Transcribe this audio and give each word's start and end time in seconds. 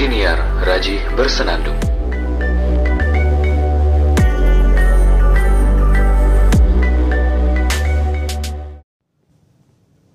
Siniar 0.00 0.40
Raji 0.64 0.96
Bersenandung. 1.12 1.76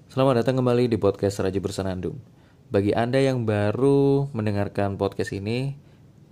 Selamat 0.10 0.42
datang 0.42 0.58
kembali 0.58 0.90
di 0.90 0.98
podcast 0.98 1.38
Raji 1.38 1.62
Bersenandung. 1.62 2.18
Bagi 2.74 2.98
Anda 2.98 3.22
yang 3.22 3.46
baru 3.46 4.26
mendengarkan 4.34 4.98
podcast 4.98 5.38
ini, 5.38 5.78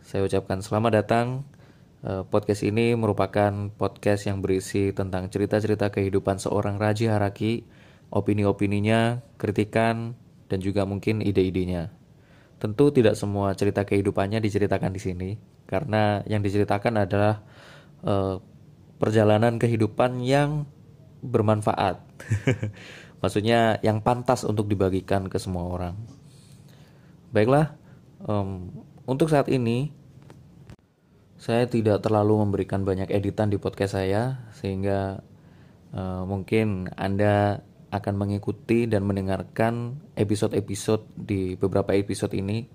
saya 0.02 0.26
ucapkan 0.26 0.66
selamat 0.66 1.06
datang. 1.06 1.46
Eh, 2.02 2.26
Podcast 2.26 2.66
ini 2.66 2.98
merupakan 2.98 3.70
podcast 3.78 4.26
yang 4.34 4.42
berisi 4.42 4.90
tentang 4.98 5.30
cerita-cerita 5.30 5.94
kehidupan 5.94 6.42
seorang 6.42 6.82
Raji 6.82 7.06
Haraki, 7.06 7.62
opini-opininya, 8.10 9.22
kritikan, 9.38 10.18
dan 10.50 10.58
juga 10.58 10.90
mungkin 10.90 11.22
ide-idenya. 11.22 12.02
Tentu 12.64 12.96
tidak 12.96 13.20
semua 13.20 13.52
cerita 13.60 13.84
kehidupannya 13.84 14.40
diceritakan 14.40 14.96
di 14.96 15.02
sini, 15.04 15.30
karena 15.68 16.24
yang 16.24 16.40
diceritakan 16.40 16.96
adalah 17.04 17.44
eh, 18.08 18.40
perjalanan 19.04 19.60
kehidupan 19.60 20.24
yang 20.24 20.64
bermanfaat. 21.20 22.00
Maksudnya 23.22 23.84
yang 23.84 24.00
pantas 24.00 24.48
untuk 24.48 24.72
dibagikan 24.72 25.28
ke 25.28 25.44
semua 25.44 25.68
orang. 25.68 25.96
Baiklah, 27.36 27.76
em, 28.24 28.72
untuk 29.04 29.28
saat 29.28 29.52
ini 29.52 29.92
saya 31.36 31.68
tidak 31.68 32.00
terlalu 32.00 32.48
memberikan 32.48 32.88
banyak 32.88 33.12
editan 33.12 33.52
di 33.52 33.60
podcast 33.60 34.00
saya, 34.00 34.48
sehingga 34.56 35.20
eh, 35.92 36.24
mungkin 36.24 36.88
Anda 36.96 37.60
akan 37.94 38.18
mengikuti 38.18 38.90
dan 38.90 39.06
mendengarkan 39.06 40.02
episode-episode 40.18 41.06
di 41.14 41.54
beberapa 41.54 41.94
episode 41.94 42.34
ini 42.34 42.66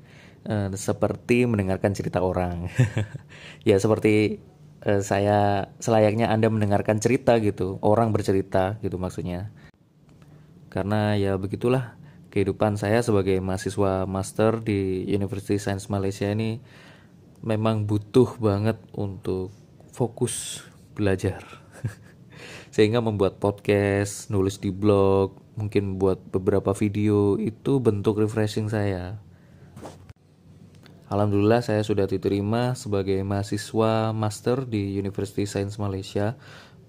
eh, 0.47 0.71
seperti 0.71 1.43
mendengarkan 1.51 1.91
cerita 1.91 2.23
orang. 2.23 2.71
ya 3.69 3.75
seperti 3.83 4.39
eh, 4.87 5.03
saya 5.03 5.69
selayaknya 5.83 6.31
Anda 6.31 6.47
mendengarkan 6.47 7.03
cerita 7.03 7.43
gitu, 7.43 7.83
orang 7.83 8.15
bercerita 8.15 8.79
gitu 8.79 8.95
maksudnya. 8.95 9.51
Karena 10.71 11.19
ya 11.19 11.35
begitulah 11.35 11.99
kehidupan 12.31 12.79
saya 12.79 13.03
sebagai 13.03 13.35
mahasiswa 13.43 14.07
master 14.07 14.63
di 14.63 15.03
University 15.11 15.59
Science 15.59 15.91
Malaysia 15.91 16.31
ini 16.31 16.63
memang 17.43 17.91
butuh 17.91 18.39
banget 18.39 18.79
untuk 18.95 19.51
fokus 19.91 20.63
belajar. 20.95 21.43
Sehingga 22.79 23.03
membuat 23.03 23.43
podcast, 23.43 24.31
nulis 24.31 24.63
di 24.63 24.71
blog, 24.71 25.35
mungkin 25.59 25.99
buat 25.99 26.23
beberapa 26.31 26.71
video 26.79 27.35
itu 27.35 27.83
bentuk 27.83 28.23
refreshing 28.23 28.71
saya. 28.71 29.19
Alhamdulillah 31.11 31.59
saya 31.59 31.83
sudah 31.83 32.07
diterima 32.07 32.79
sebagai 32.79 33.19
mahasiswa 33.27 34.15
master 34.15 34.63
di 34.63 34.95
University 34.95 35.43
Science 35.43 35.75
Malaysia, 35.83 36.39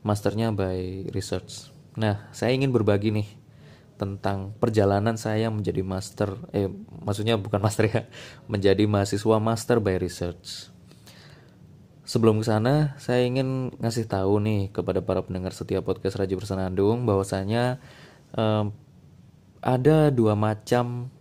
masternya 0.05 0.53
by 0.53 1.09
research. 1.09 1.73
Nah, 1.97 2.29
saya 2.37 2.53
ingin 2.53 2.69
berbagi 2.69 3.09
nih 3.09 3.29
tentang 3.97 4.53
perjalanan 4.61 5.17
saya 5.17 5.49
menjadi 5.49 5.81
master, 5.81 6.37
eh 6.53 6.69
maksudnya 7.01 7.33
bukan 7.41 7.65
master 7.65 7.89
ya, 7.89 8.01
menjadi 8.53 8.85
mahasiswa 8.85 9.41
master 9.41 9.81
by 9.81 9.97
research. 9.97 10.69
Sebelum 12.09 12.41
ke 12.41 12.49
sana, 12.49 12.97
saya 12.97 13.21
ingin 13.21 13.69
ngasih 13.77 14.09
tahu 14.09 14.41
nih 14.41 14.73
kepada 14.73 14.97
para 14.97 15.21
pendengar 15.21 15.53
setiap 15.53 15.85
podcast 15.85 16.17
Raja 16.17 16.33
Bersenandung 16.33 17.05
bahwasanya 17.05 17.77
em, 18.33 18.73
ada 19.61 20.09
dua 20.09 20.33
macam 20.33 21.13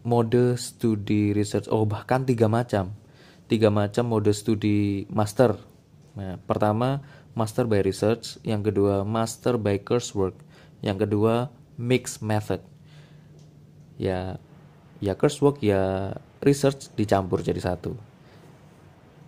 mode 0.00 0.56
studi 0.56 1.36
research 1.36 1.68
oh 1.68 1.84
bahkan 1.84 2.24
tiga 2.24 2.48
macam. 2.48 2.96
Tiga 3.44 3.68
macam 3.68 4.08
mode 4.08 4.32
studi 4.32 5.04
master. 5.12 5.60
Nah 6.16 6.40
pertama 6.48 7.04
master 7.36 7.68
by 7.68 7.84
research 7.84 8.40
yang 8.40 8.64
kedua 8.64 9.04
master 9.04 9.60
by 9.60 9.84
coursework 9.84 10.40
yang 10.80 10.96
kedua 10.96 11.52
mixed 11.76 12.24
method. 12.24 12.64
Ya 14.00 14.40
ya 14.96 15.12
coursework 15.12 15.60
ya 15.60 16.16
research 16.40 16.88
dicampur 16.96 17.44
jadi 17.44 17.60
satu. 17.60 17.92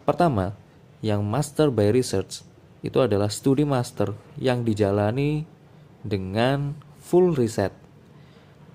Pertama 0.09 0.64
yang 1.04 1.20
master 1.28 1.69
by 1.69 1.92
research 1.92 2.41
itu 2.81 2.97
adalah 3.04 3.28
studi 3.28 3.69
master 3.69 4.16
yang 4.41 4.65
dijalani 4.65 5.44
dengan 6.00 6.72
full 6.97 7.37
riset 7.37 7.84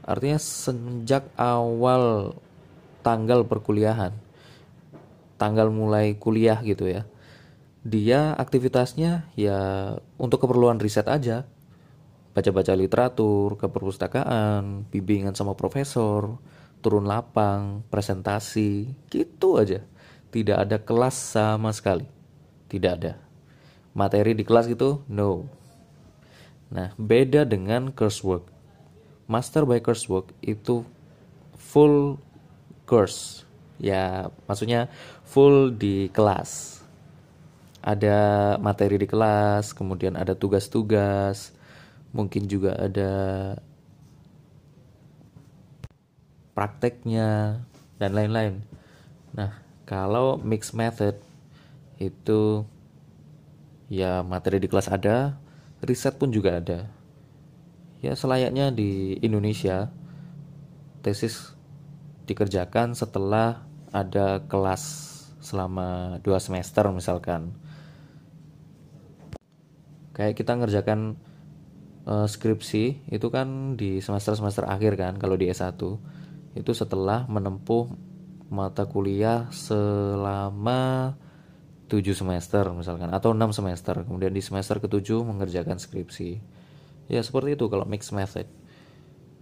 Artinya 0.09 0.41
sejak 0.41 1.29
awal 1.37 2.33
tanggal 3.05 3.45
perkuliahan, 3.45 4.09
tanggal 5.37 5.69
mulai 5.69 6.17
kuliah 6.17 6.57
gitu 6.65 6.89
ya. 6.89 7.05
Dia 7.85 8.33
aktivitasnya 8.33 9.29
ya 9.37 9.59
untuk 10.17 10.41
keperluan 10.41 10.81
riset 10.81 11.05
aja. 11.05 11.45
Baca-baca 12.33 12.73
literatur, 12.73 13.53
ke 13.61 13.69
perpustakaan, 13.69 14.89
bimbingan 14.89 15.37
sama 15.37 15.53
profesor, 15.53 16.41
turun 16.81 17.05
lapang, 17.05 17.85
presentasi, 17.93 18.89
gitu 19.13 19.61
aja. 19.61 19.85
Tidak 20.33 20.57
ada 20.57 20.81
kelas 20.81 21.37
sama 21.37 21.69
sekali. 21.69 22.18
Tidak 22.69 22.91
ada. 23.01 23.17
Materi 23.97 24.37
di 24.37 24.45
kelas 24.45 24.69
gitu, 24.69 25.01
no. 25.09 25.49
Nah, 26.69 26.93
beda 26.95 27.43
dengan 27.49 27.89
coursework 27.89 28.59
master 29.29 29.69
by 29.69 29.77
coursework 29.77 30.33
itu 30.41 30.81
full 31.53 32.17
course 32.89 33.45
ya 33.77 34.33
maksudnya 34.49 34.89
full 35.21 35.69
di 35.69 36.09
kelas 36.09 36.81
ada 37.79 38.57
materi 38.57 38.97
di 38.97 39.05
kelas 39.05 39.77
kemudian 39.77 40.17
ada 40.17 40.33
tugas-tugas 40.33 41.53
mungkin 42.09 42.49
juga 42.49 42.73
ada 42.73 43.13
prakteknya 46.57 47.61
dan 48.01 48.11
lain-lain 48.17 48.65
nah 49.29 49.61
kalau 49.85 50.41
mixed 50.41 50.73
method 50.73 51.21
itu 51.99 52.63
ya 53.91 54.23
materi 54.23 54.63
di 54.63 54.71
kelas 54.71 54.87
ada 54.87 55.35
riset 55.83 56.15
pun 56.15 56.31
juga 56.31 56.59
ada. 56.63 56.87
Ya 57.99 58.15
selayaknya 58.15 58.71
di 58.71 59.19
Indonesia 59.19 59.91
tesis 61.03 61.51
dikerjakan 62.23 62.95
setelah 62.95 63.67
ada 63.91 64.43
kelas 64.47 64.83
selama 65.43 66.19
dua 66.23 66.39
semester 66.39 66.87
misalkan. 66.95 67.51
Kayak 70.15 70.35
kita 70.39 70.51
ngerjakan 70.55 71.19
eh, 72.07 72.27
skripsi 72.27 73.11
itu 73.11 73.27
kan 73.27 73.75
di 73.75 73.99
semester-semester 73.99 74.67
akhir 74.67 74.95
kan 74.99 75.13
kalau 75.19 75.35
di 75.35 75.51
S1 75.51 75.79
itu 76.55 76.71
setelah 76.75 77.23
menempuh 77.27 77.87
mata 78.49 78.83
kuliah 78.89 79.47
selama 79.53 81.13
7 81.89 82.13
semester 82.13 82.69
misalkan 82.71 83.09
atau 83.09 83.33
6 83.33 83.49
semester. 83.57 84.05
Kemudian 84.05 84.29
di 84.29 84.39
semester 84.45 84.77
ketujuh 84.77 85.25
mengerjakan 85.25 85.81
skripsi. 85.81 86.37
Ya 87.09 87.25
seperti 87.25 87.57
itu 87.57 87.65
kalau 87.67 87.89
mixed 87.89 88.13
method. 88.13 88.45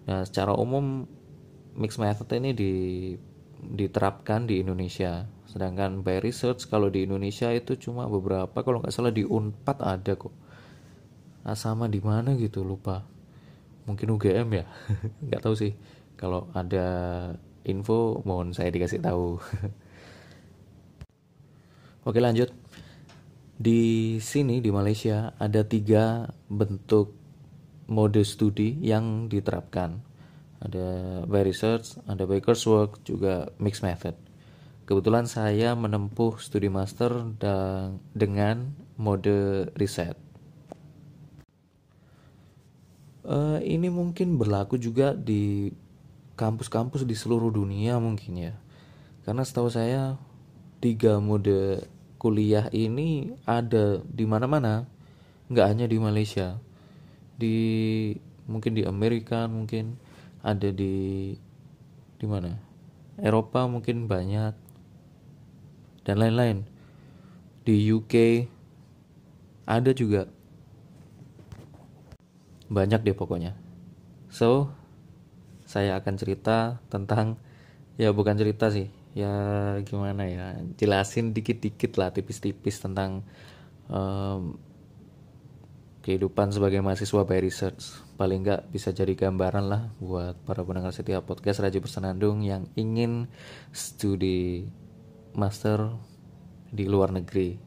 Nah 0.08 0.24
secara 0.24 0.56
umum 0.56 1.04
mixed 1.76 2.00
method 2.00 2.32
ini 2.40 2.56
di 2.56 2.74
diterapkan 3.60 4.48
di 4.48 4.64
Indonesia. 4.64 5.28
Sedangkan 5.46 6.02
by 6.02 6.24
research 6.24 6.72
kalau 6.72 6.88
di 6.88 7.04
Indonesia 7.04 7.52
itu 7.52 7.76
cuma 7.76 8.08
beberapa 8.08 8.56
kalau 8.64 8.80
nggak 8.80 8.96
salah 8.96 9.12
di 9.12 9.28
Unpad 9.28 9.78
ada 9.84 10.16
kok. 10.16 10.34
Nah, 11.48 11.56
sama 11.56 11.88
di 11.88 12.04
mana 12.04 12.36
gitu 12.36 12.64
lupa. 12.68 13.08
Mungkin 13.88 14.20
UGM 14.20 14.48
ya? 14.52 14.66
Nggak 15.32 15.42
tahu 15.48 15.56
sih. 15.56 15.72
Kalau 16.20 16.52
ada 16.52 16.88
info 17.64 18.20
mohon 18.28 18.52
saya 18.52 18.68
dikasih 18.68 19.00
tahu 19.00 19.40
oke 22.08 22.20
lanjut 22.24 22.48
di 23.58 24.16
sini 24.22 24.62
di 24.64 24.70
Malaysia 24.70 25.34
ada 25.42 25.66
tiga 25.66 26.30
bentuk 26.48 27.18
mode 27.90 28.22
studi 28.22 28.78
yang 28.84 29.26
diterapkan. 29.32 30.04
Ada 30.62 30.86
by 31.26 31.42
research, 31.42 31.98
ada 32.06 32.30
by 32.30 32.38
coursework, 32.38 33.02
juga 33.02 33.50
mixed 33.58 33.82
method. 33.82 34.14
Kebetulan 34.88 35.26
saya 35.26 35.74
menempuh 35.74 36.38
studi 36.38 36.70
master 36.70 37.34
dan 37.42 38.00
dengan 38.14 38.72
mode 38.96 39.70
riset. 39.76 40.16
Eh, 43.28 43.60
ini 43.68 43.92
mungkin 43.92 44.40
berlaku 44.40 44.80
juga 44.80 45.12
di 45.12 45.74
kampus-kampus 46.38 47.04
di 47.04 47.18
seluruh 47.18 47.52
dunia 47.52 48.00
mungkin 48.00 48.38
ya. 48.38 48.54
Karena 49.28 49.44
setahu 49.44 49.68
saya 49.68 50.16
tiga 50.80 51.20
mode 51.20 51.84
kuliah 52.18 52.68
ini 52.74 53.38
ada 53.46 54.02
di 54.04 54.26
mana-mana, 54.26 54.90
nggak 55.50 55.68
hanya 55.70 55.86
di 55.86 55.98
Malaysia. 56.02 56.58
Di 57.38 57.56
mungkin 58.50 58.74
di 58.74 58.84
Amerika 58.84 59.46
mungkin 59.46 59.96
ada 60.42 60.74
di 60.74 61.38
di 62.18 62.26
mana? 62.26 62.58
Eropa 63.22 63.70
mungkin 63.70 64.10
banyak 64.10 64.54
dan 66.06 66.16
lain-lain. 66.18 66.66
Di 67.66 67.78
UK 67.94 68.46
ada 69.70 69.94
juga. 69.94 70.26
Banyak 72.68 73.06
deh 73.06 73.16
pokoknya. 73.16 73.54
So 74.34 74.74
saya 75.68 76.00
akan 76.00 76.16
cerita 76.16 76.80
tentang 76.88 77.36
ya 78.00 78.16
bukan 78.16 78.40
cerita 78.40 78.72
sih 78.72 78.97
ya 79.18 79.34
gimana 79.82 80.30
ya? 80.30 80.54
Jelasin 80.78 81.34
dikit-dikit 81.34 81.98
lah 81.98 82.14
tipis-tipis 82.14 82.78
tentang 82.78 83.26
um, 83.90 84.62
kehidupan 86.06 86.54
sebagai 86.54 86.80
mahasiswa 86.86 87.26
by 87.26 87.42
research. 87.42 87.98
Paling 88.14 88.46
nggak 88.46 88.70
bisa 88.70 88.94
jadi 88.94 89.18
gambaran 89.18 89.66
lah 89.66 89.90
buat 89.98 90.38
para 90.46 90.62
pendengar 90.62 90.94
setiap 90.94 91.26
podcast 91.26 91.66
Raja 91.66 91.82
Bersenandung 91.82 92.46
yang 92.46 92.70
ingin 92.78 93.26
studi 93.74 94.70
master 95.34 95.98
di 96.70 96.86
luar 96.86 97.10
negeri. 97.10 97.58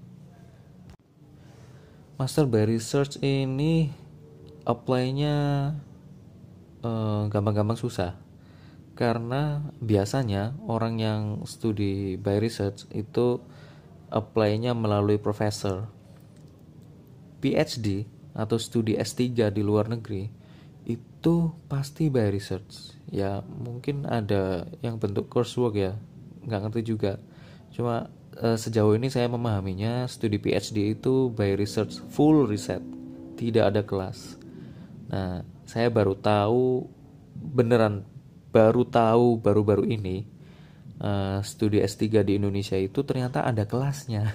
Master 2.14 2.46
by 2.46 2.68
research 2.68 3.18
ini 3.24 3.90
apply-nya 4.62 5.72
gampang 6.80 7.28
gampang-gampang 7.28 7.76
susah 7.76 8.29
karena 9.00 9.72
biasanya 9.80 10.52
orang 10.68 11.00
yang 11.00 11.20
studi 11.48 12.20
by 12.20 12.36
research 12.36 12.84
itu 12.92 13.40
apply-nya 14.12 14.76
melalui 14.76 15.16
profesor. 15.16 15.88
PhD 17.40 18.04
atau 18.36 18.60
studi 18.60 19.00
S3 19.00 19.48
di 19.56 19.64
luar 19.64 19.88
negeri 19.88 20.28
itu 20.84 21.48
pasti 21.64 22.12
by 22.12 22.28
research. 22.28 22.92
Ya 23.08 23.40
mungkin 23.40 24.04
ada 24.04 24.68
yang 24.84 25.00
bentuk 25.00 25.32
coursework 25.32 25.80
ya, 25.80 25.96
nggak 26.44 26.68
ngerti 26.68 26.92
juga. 26.92 27.16
Cuma 27.72 28.12
eh, 28.36 28.60
sejauh 28.60 28.92
ini 29.00 29.08
saya 29.08 29.32
memahaminya 29.32 30.04
studi 30.12 30.36
PhD 30.36 30.92
itu 30.92 31.32
by 31.32 31.56
research, 31.56 32.04
full 32.12 32.44
riset, 32.44 32.84
tidak 33.40 33.72
ada 33.72 33.80
kelas. 33.80 34.36
Nah, 35.08 35.40
saya 35.64 35.88
baru 35.88 36.12
tahu 36.20 36.84
beneran 37.32 38.04
baru 38.50 38.82
tahu 38.86 39.38
baru-baru 39.38 39.86
ini 39.86 40.26
uh, 41.00 41.40
studi 41.42 41.80
S3 41.80 42.22
di 42.22 42.36
Indonesia 42.38 42.76
itu 42.76 43.02
ternyata 43.02 43.42
ada 43.46 43.64
kelasnya. 43.64 44.30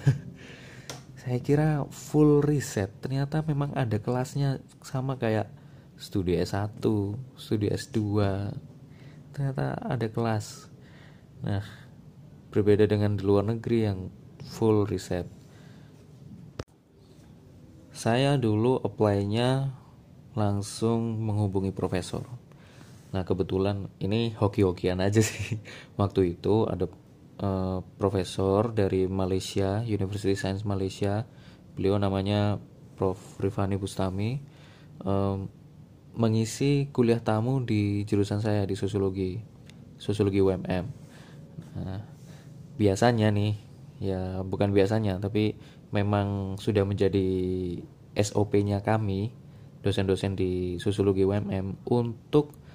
Saya 1.20 1.42
kira 1.42 1.82
full 1.90 2.38
riset, 2.38 2.92
ternyata 3.02 3.42
memang 3.42 3.74
ada 3.74 3.98
kelasnya 3.98 4.62
sama 4.78 5.18
kayak 5.18 5.50
studi 5.98 6.38
S1, 6.38 6.78
studi 7.34 7.66
S2. 7.66 7.98
Ternyata 9.34 9.74
ada 9.82 10.06
kelas. 10.06 10.70
Nah, 11.42 11.66
berbeda 12.54 12.86
dengan 12.86 13.18
di 13.18 13.26
luar 13.26 13.42
negeri 13.42 13.78
yang 13.90 13.98
full 14.46 14.86
riset. 14.86 15.26
Saya 17.90 18.38
dulu 18.38 18.78
apply-nya 18.84 19.72
langsung 20.36 21.16
menghubungi 21.26 21.72
profesor 21.72 22.45
Nah 23.16 23.24
kebetulan 23.24 23.88
ini 23.96 24.36
hoki-hokian 24.36 25.00
aja 25.00 25.24
sih. 25.24 25.56
Waktu 26.00 26.36
itu 26.36 26.68
ada 26.68 26.84
uh, 27.40 27.80
profesor 27.96 28.76
dari 28.76 29.08
Malaysia, 29.08 29.80
University 29.80 30.36
Science 30.36 30.68
Malaysia. 30.68 31.24
Beliau 31.72 31.96
namanya 31.96 32.60
Prof. 32.92 33.40
Rifani 33.40 33.80
Bustami. 33.80 34.36
Um, 35.00 35.48
mengisi 36.12 36.92
kuliah 36.92 37.24
tamu 37.24 37.64
di 37.64 38.04
jurusan 38.04 38.44
saya 38.44 38.68
di 38.68 38.76
sosiologi, 38.76 39.40
sosiologi 39.96 40.44
UMM. 40.44 40.84
Nah, 41.76 42.00
biasanya 42.76 43.32
nih, 43.32 43.52
ya 44.00 44.40
bukan 44.44 44.76
biasanya, 44.76 45.20
tapi 45.20 45.56
memang 45.92 46.60
sudah 46.60 46.84
menjadi 46.84 47.28
SOP-nya 48.16 48.80
kami 48.80 49.32
dosen-dosen 49.84 50.36
di 50.36 50.80
sosiologi 50.80 51.22
UMM 51.24 51.84
untuk 51.88 52.65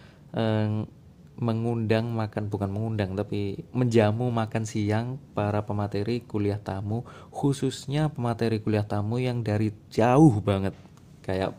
mengundang 1.42 2.14
makan 2.14 2.48
bukan 2.48 2.70
mengundang 2.70 3.18
tapi 3.18 3.66
menjamu 3.74 4.30
makan 4.30 4.64
siang 4.64 5.18
para 5.34 5.66
pemateri 5.66 6.22
kuliah 6.22 6.62
tamu 6.62 7.02
khususnya 7.34 8.14
pemateri 8.14 8.62
kuliah 8.62 8.86
tamu 8.86 9.18
yang 9.18 9.42
dari 9.42 9.74
jauh 9.90 10.38
banget 10.40 10.78
kayak 11.26 11.58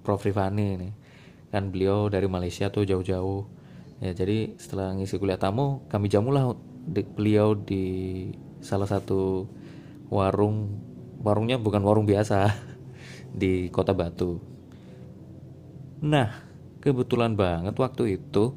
Prof. 0.00 0.24
Rifani 0.24 0.80
ini. 0.80 0.90
Kan 1.52 1.68
beliau 1.68 2.08
dari 2.08 2.26
Malaysia 2.26 2.72
tuh 2.72 2.88
jauh-jauh. 2.88 3.44
Ya 4.00 4.16
jadi 4.16 4.56
setelah 4.56 4.96
ngisi 4.96 5.20
kuliah 5.20 5.36
tamu 5.36 5.84
kami 5.92 6.08
jamulah 6.08 6.56
di, 6.88 7.04
beliau 7.04 7.52
di 7.52 7.84
salah 8.64 8.88
satu 8.88 9.44
warung 10.08 10.80
warungnya 11.20 11.60
bukan 11.60 11.84
warung 11.84 12.08
biasa 12.08 12.48
di 13.40 13.68
kota 13.68 13.92
Batu. 13.92 14.40
Nah 16.00 16.49
kebetulan 16.80 17.36
banget 17.36 17.76
waktu 17.76 18.16
itu 18.18 18.56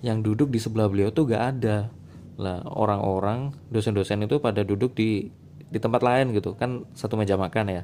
yang 0.00 0.20
duduk 0.20 0.52
di 0.52 0.60
sebelah 0.62 0.86
beliau 0.86 1.10
tuh 1.10 1.28
gak 1.28 1.42
ada. 1.58 1.90
Lah 2.38 2.60
orang-orang 2.66 3.54
dosen-dosen 3.70 4.26
itu 4.26 4.38
pada 4.42 4.66
duduk 4.66 4.94
di 4.94 5.30
di 5.70 5.78
tempat 5.82 6.02
lain 6.02 6.34
gitu. 6.34 6.54
Kan 6.54 6.86
satu 6.94 7.18
meja 7.18 7.34
makan 7.34 7.66
ya. 7.70 7.82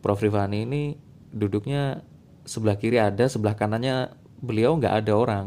Prof. 0.00 0.22
Rifani 0.22 0.64
ini 0.64 0.82
duduknya 1.30 2.02
sebelah 2.44 2.76
kiri 2.78 2.98
ada 2.98 3.26
sebelah 3.26 3.54
kanannya 3.54 4.14
beliau 4.40 4.76
nggak 4.78 5.04
ada 5.04 5.12
orang 5.16 5.46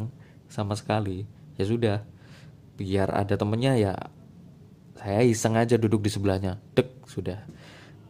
sama 0.50 0.78
sekali. 0.78 1.26
Ya 1.58 1.66
sudah 1.66 1.98
biar 2.74 3.14
ada 3.14 3.38
temennya 3.38 3.78
ya 3.78 3.94
saya 4.98 5.22
iseng 5.22 5.60
aja 5.60 5.78
duduk 5.78 6.02
di 6.02 6.10
sebelahnya. 6.10 6.58
Dek 6.74 7.06
sudah. 7.06 7.46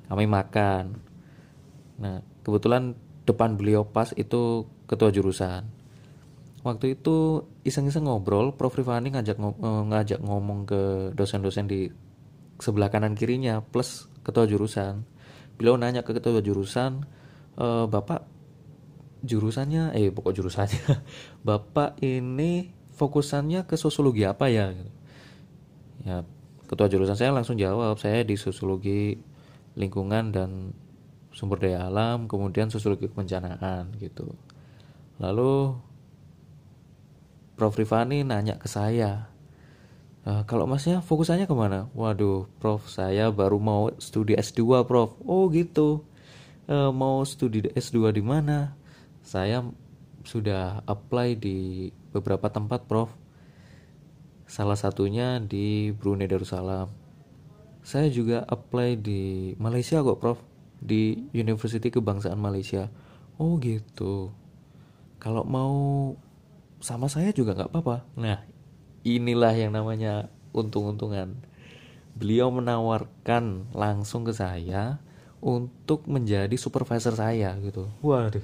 Kami 0.07 0.25
makan. 0.30 0.95
Nah 2.00 2.21
kebetulan 2.44 2.95
depan 3.24 3.56
beliau 3.56 3.88
pas 3.88 4.12
itu 4.15 4.68
ketua 4.89 5.09
jurusan. 5.09 5.65
Waktu 6.63 6.95
itu 6.95 7.44
iseng-iseng 7.68 8.07
ngobrol 8.07 8.56
Prof. 8.56 8.71
Rifani 8.71 9.12
ngajak 9.12 9.38
eh, 9.39 9.83
ngajak 9.91 10.19
ngomong 10.24 10.63
ke 10.63 10.81
dosen-dosen 11.12 11.68
di 11.68 11.91
sebelah 12.63 12.88
kanan 12.88 13.19
kirinya 13.19 13.59
plus 13.59 14.07
ketua 14.24 14.47
jurusan. 14.47 15.03
Beliau 15.59 15.75
nanya 15.75 16.01
ke 16.01 16.15
ketua 16.15 16.39
jurusan 16.41 17.06
e, 17.59 17.85
bapak 17.85 18.25
jurusannya 19.21 19.94
eh 19.94 20.09
pokok 20.09 20.33
jurusannya 20.33 20.81
bapak 21.47 22.01
ini 22.01 22.74
fokusannya 22.95 23.68
ke 23.68 23.75
sosiologi 23.75 24.24
apa 24.24 24.47
ya? 24.50 24.71
Ya 26.08 26.25
ketua 26.65 26.89
jurusan 26.89 27.13
saya 27.19 27.36
langsung 27.36 27.60
jawab 27.60 28.00
saya 28.01 28.25
di 28.25 28.34
sosiologi 28.34 29.19
lingkungan 29.77 30.34
dan 30.34 30.74
sumber 31.34 31.62
daya 31.62 31.89
alam 31.89 32.29
kemudian 32.29 32.69
sosiologi 32.69 33.10
kebencanaan 33.10 33.93
gitu 33.98 34.34
lalu 35.22 35.77
Prof. 37.53 37.77
Rifani 37.77 38.25
nanya 38.25 38.58
ke 38.58 38.65
saya 38.65 39.29
e, 40.25 40.41
kalau 40.50 40.65
masnya 40.65 41.05
fokusannya 41.05 41.46
ke 41.46 41.55
mana? 41.55 41.88
Waduh 41.93 42.50
Prof 42.58 42.89
saya 42.89 43.29
baru 43.29 43.62
mau 43.62 43.93
studi 44.01 44.34
S2 44.34 44.84
Prof. 44.88 45.15
Oh 45.24 45.48
gitu. 45.53 46.03
E, 46.65 46.75
mau 46.89 47.22
studi 47.24 47.62
S2 47.70 48.10
di 48.15 48.24
mana? 48.25 48.74
Saya 49.24 49.63
sudah 50.25 50.82
apply 50.89 51.38
di 51.38 51.91
beberapa 52.12 52.50
tempat 52.50 52.89
Prof. 52.89 53.13
Salah 54.50 54.77
satunya 54.77 55.39
di 55.39 55.93
Brunei 55.96 56.27
Darussalam. 56.27 56.89
Saya 57.84 58.08
juga 58.08 58.48
apply 58.48 59.00
di 59.00 59.53
Malaysia 59.62 60.01
kok 60.01 60.20
Prof. 60.20 60.39
Di 60.84 61.15
University 61.32 61.88
Kebangsaan 61.88 62.36
Malaysia. 62.36 62.91
Oh 63.39 63.55
gitu 63.55 64.42
kalau 65.24 65.48
mau 65.48 65.74
sama 66.84 67.08
saya 67.08 67.32
juga 67.32 67.56
nggak 67.56 67.72
apa-apa. 67.72 68.03
Nah 68.20 68.44
inilah 69.08 69.56
yang 69.56 69.72
namanya 69.72 70.27
untung-untungan. 70.51 71.39
Beliau 72.13 72.51
menawarkan 72.51 73.72
langsung 73.72 74.27
ke 74.27 74.36
saya 74.36 75.00
untuk 75.39 76.03
menjadi 76.12 76.51
supervisor 76.60 77.15
saya 77.15 77.56
gitu. 77.63 77.88
Waduh. 78.03 78.44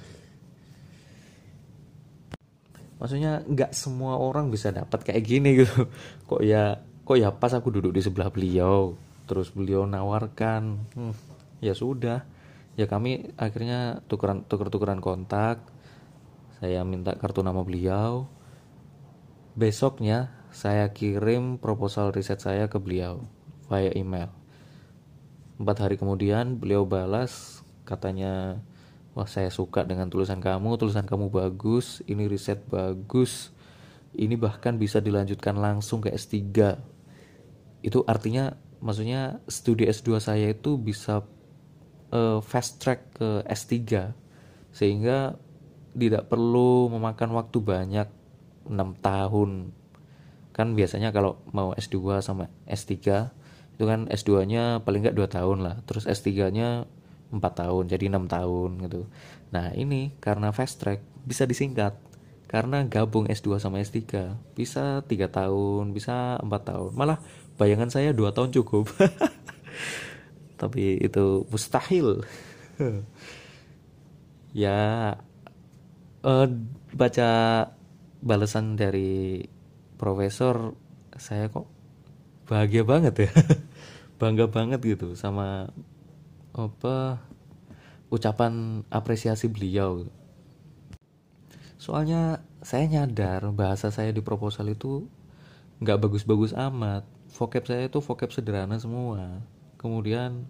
Maksudnya 3.00 3.44
nggak 3.44 3.76
semua 3.76 4.16
orang 4.16 4.48
bisa 4.48 4.72
dapat 4.72 5.04
kayak 5.04 5.24
gini 5.28 5.60
gitu. 5.60 5.92
Kok 6.32 6.40
ya 6.40 6.80
kok 7.04 7.20
ya 7.20 7.36
pas 7.36 7.52
aku 7.52 7.76
duduk 7.76 7.92
di 7.92 8.00
sebelah 8.00 8.32
beliau 8.32 8.96
terus 9.28 9.52
beliau 9.52 9.84
nawarkan 9.84 10.80
hmm, 10.96 11.14
ya 11.60 11.76
sudah. 11.76 12.24
Ya 12.80 12.88
kami 12.88 13.36
akhirnya 13.36 14.00
tukeran 14.08 14.48
tuker 14.48 14.72
tukeran 14.72 15.04
kontak 15.04 15.60
saya 16.60 16.84
minta 16.84 17.16
kartu 17.16 17.40
nama 17.40 17.64
beliau. 17.64 18.28
Besoknya 19.56 20.32
saya 20.52 20.92
kirim 20.92 21.56
proposal 21.56 22.12
riset 22.12 22.44
saya 22.44 22.68
ke 22.68 22.76
beliau 22.78 23.24
via 23.72 23.96
email. 23.96 24.28
Empat 25.56 25.88
hari 25.88 25.96
kemudian 25.96 26.60
beliau 26.60 26.84
balas 26.84 27.64
katanya 27.88 28.60
wah 29.16 29.28
saya 29.28 29.50
suka 29.52 29.84
dengan 29.84 30.08
tulisan 30.12 30.40
kamu 30.40 30.78
tulisan 30.80 31.08
kamu 31.08 31.32
bagus 31.32 32.04
ini 32.12 32.28
riset 32.28 32.60
bagus. 32.68 33.56
Ini 34.12 34.36
bahkan 34.36 34.76
bisa 34.76 35.00
dilanjutkan 35.00 35.56
langsung 35.56 36.04
ke 36.04 36.12
S3 36.12 36.36
itu 37.80 38.04
artinya 38.04 38.60
maksudnya 38.84 39.40
studi 39.48 39.88
S2 39.88 40.20
saya 40.20 40.52
itu 40.52 40.76
bisa 40.76 41.24
uh, 42.12 42.40
fast 42.44 42.84
track 42.84 43.16
ke 43.16 43.30
S3 43.48 44.12
sehingga 44.76 45.40
tidak 45.96 46.30
perlu 46.30 46.92
memakan 46.94 47.34
waktu 47.38 47.58
banyak 47.62 48.08
6 48.70 48.76
tahun. 49.02 49.74
Kan 50.54 50.76
biasanya 50.76 51.10
kalau 51.16 51.42
mau 51.56 51.74
S2 51.74 52.22
sama 52.22 52.52
S3 52.68 52.94
itu 53.80 53.84
kan 53.88 54.12
S2 54.12 54.44
nya 54.44 54.84
paling 54.84 55.08
nggak 55.08 55.18
2 55.18 55.36
tahun 55.40 55.58
lah. 55.64 55.76
Terus 55.88 56.06
S3 56.06 56.52
nya 56.52 56.84
4 57.32 57.40
tahun 57.40 57.84
jadi 57.88 58.12
6 58.12 58.28
tahun 58.28 58.70
gitu. 58.86 59.02
Nah 59.56 59.72
ini 59.74 60.14
karena 60.20 60.52
fast 60.52 60.82
track 60.84 61.02
bisa 61.26 61.48
disingkat. 61.48 61.96
Karena 62.50 62.82
gabung 62.82 63.30
S2 63.30 63.62
sama 63.62 63.78
S3 63.78 64.02
bisa 64.58 65.06
tiga 65.06 65.30
tahun 65.30 65.94
bisa 65.94 66.42
empat 66.42 66.74
tahun. 66.74 66.92
Malah 66.98 67.22
bayangan 67.62 67.94
saya 67.94 68.10
dua 68.10 68.34
tahun 68.34 68.50
cukup. 68.56 68.90
Tapi 70.62 71.00
itu 71.00 71.46
mustahil. 71.50 72.24
Ya 74.50 75.14
uh, 76.24 76.48
baca 76.96 77.30
balasan 78.20 78.76
dari 78.76 79.44
profesor 79.96 80.76
saya 81.16 81.48
kok 81.52 81.68
bahagia 82.48 82.84
banget 82.84 83.28
ya. 83.28 83.32
Bangga 84.20 84.52
banget 84.52 84.84
gitu 84.84 85.16
sama 85.16 85.72
apa 86.52 87.24
ucapan 88.12 88.84
apresiasi 88.92 89.48
beliau. 89.48 90.04
Soalnya 91.80 92.44
saya 92.60 92.90
nyadar 92.92 93.48
bahasa 93.56 93.88
saya 93.88 94.12
di 94.12 94.20
proposal 94.20 94.76
itu 94.76 95.08
nggak 95.80 96.00
bagus-bagus 96.04 96.52
amat. 96.52 97.08
Vocab 97.32 97.64
saya 97.64 97.88
itu 97.88 98.04
vocab 98.04 98.36
sederhana 98.36 98.76
semua. 98.76 99.40
Kemudian 99.80 100.44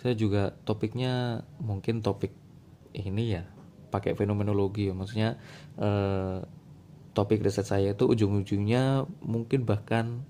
saya 0.00 0.16
juga 0.16 0.56
topiknya 0.64 1.44
mungkin 1.60 2.00
topik 2.00 2.32
ini 2.96 3.36
ya 3.36 3.53
pakai 3.94 4.18
fenomenologi 4.18 4.90
ya 4.90 4.94
maksudnya 4.98 5.38
eh, 5.78 6.42
topik 7.14 7.46
riset 7.46 7.70
saya 7.70 7.94
itu 7.94 8.10
ujung-ujungnya 8.10 9.06
mungkin 9.22 9.62
bahkan 9.62 10.26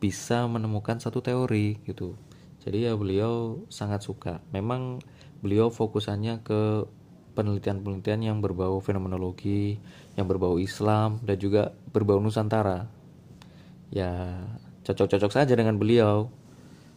bisa 0.00 0.48
menemukan 0.48 0.96
satu 0.96 1.20
teori 1.20 1.76
gitu 1.84 2.16
jadi 2.64 2.88
ya 2.88 2.92
beliau 2.96 3.60
sangat 3.68 4.00
suka 4.00 4.40
memang 4.56 5.04
beliau 5.44 5.68
fokusannya 5.68 6.40
ke 6.40 6.88
penelitian-penelitian 7.34 8.20
yang 8.32 8.38
berbau 8.38 8.78
fenomenologi, 8.78 9.76
yang 10.14 10.30
berbau 10.30 10.56
Islam 10.62 11.18
dan 11.26 11.36
juga 11.36 11.74
berbau 11.90 12.22
Nusantara. 12.22 12.86
Ya, 13.90 14.40
cocok-cocok 14.86 15.30
saja 15.34 15.52
dengan 15.58 15.76
beliau, 15.76 16.30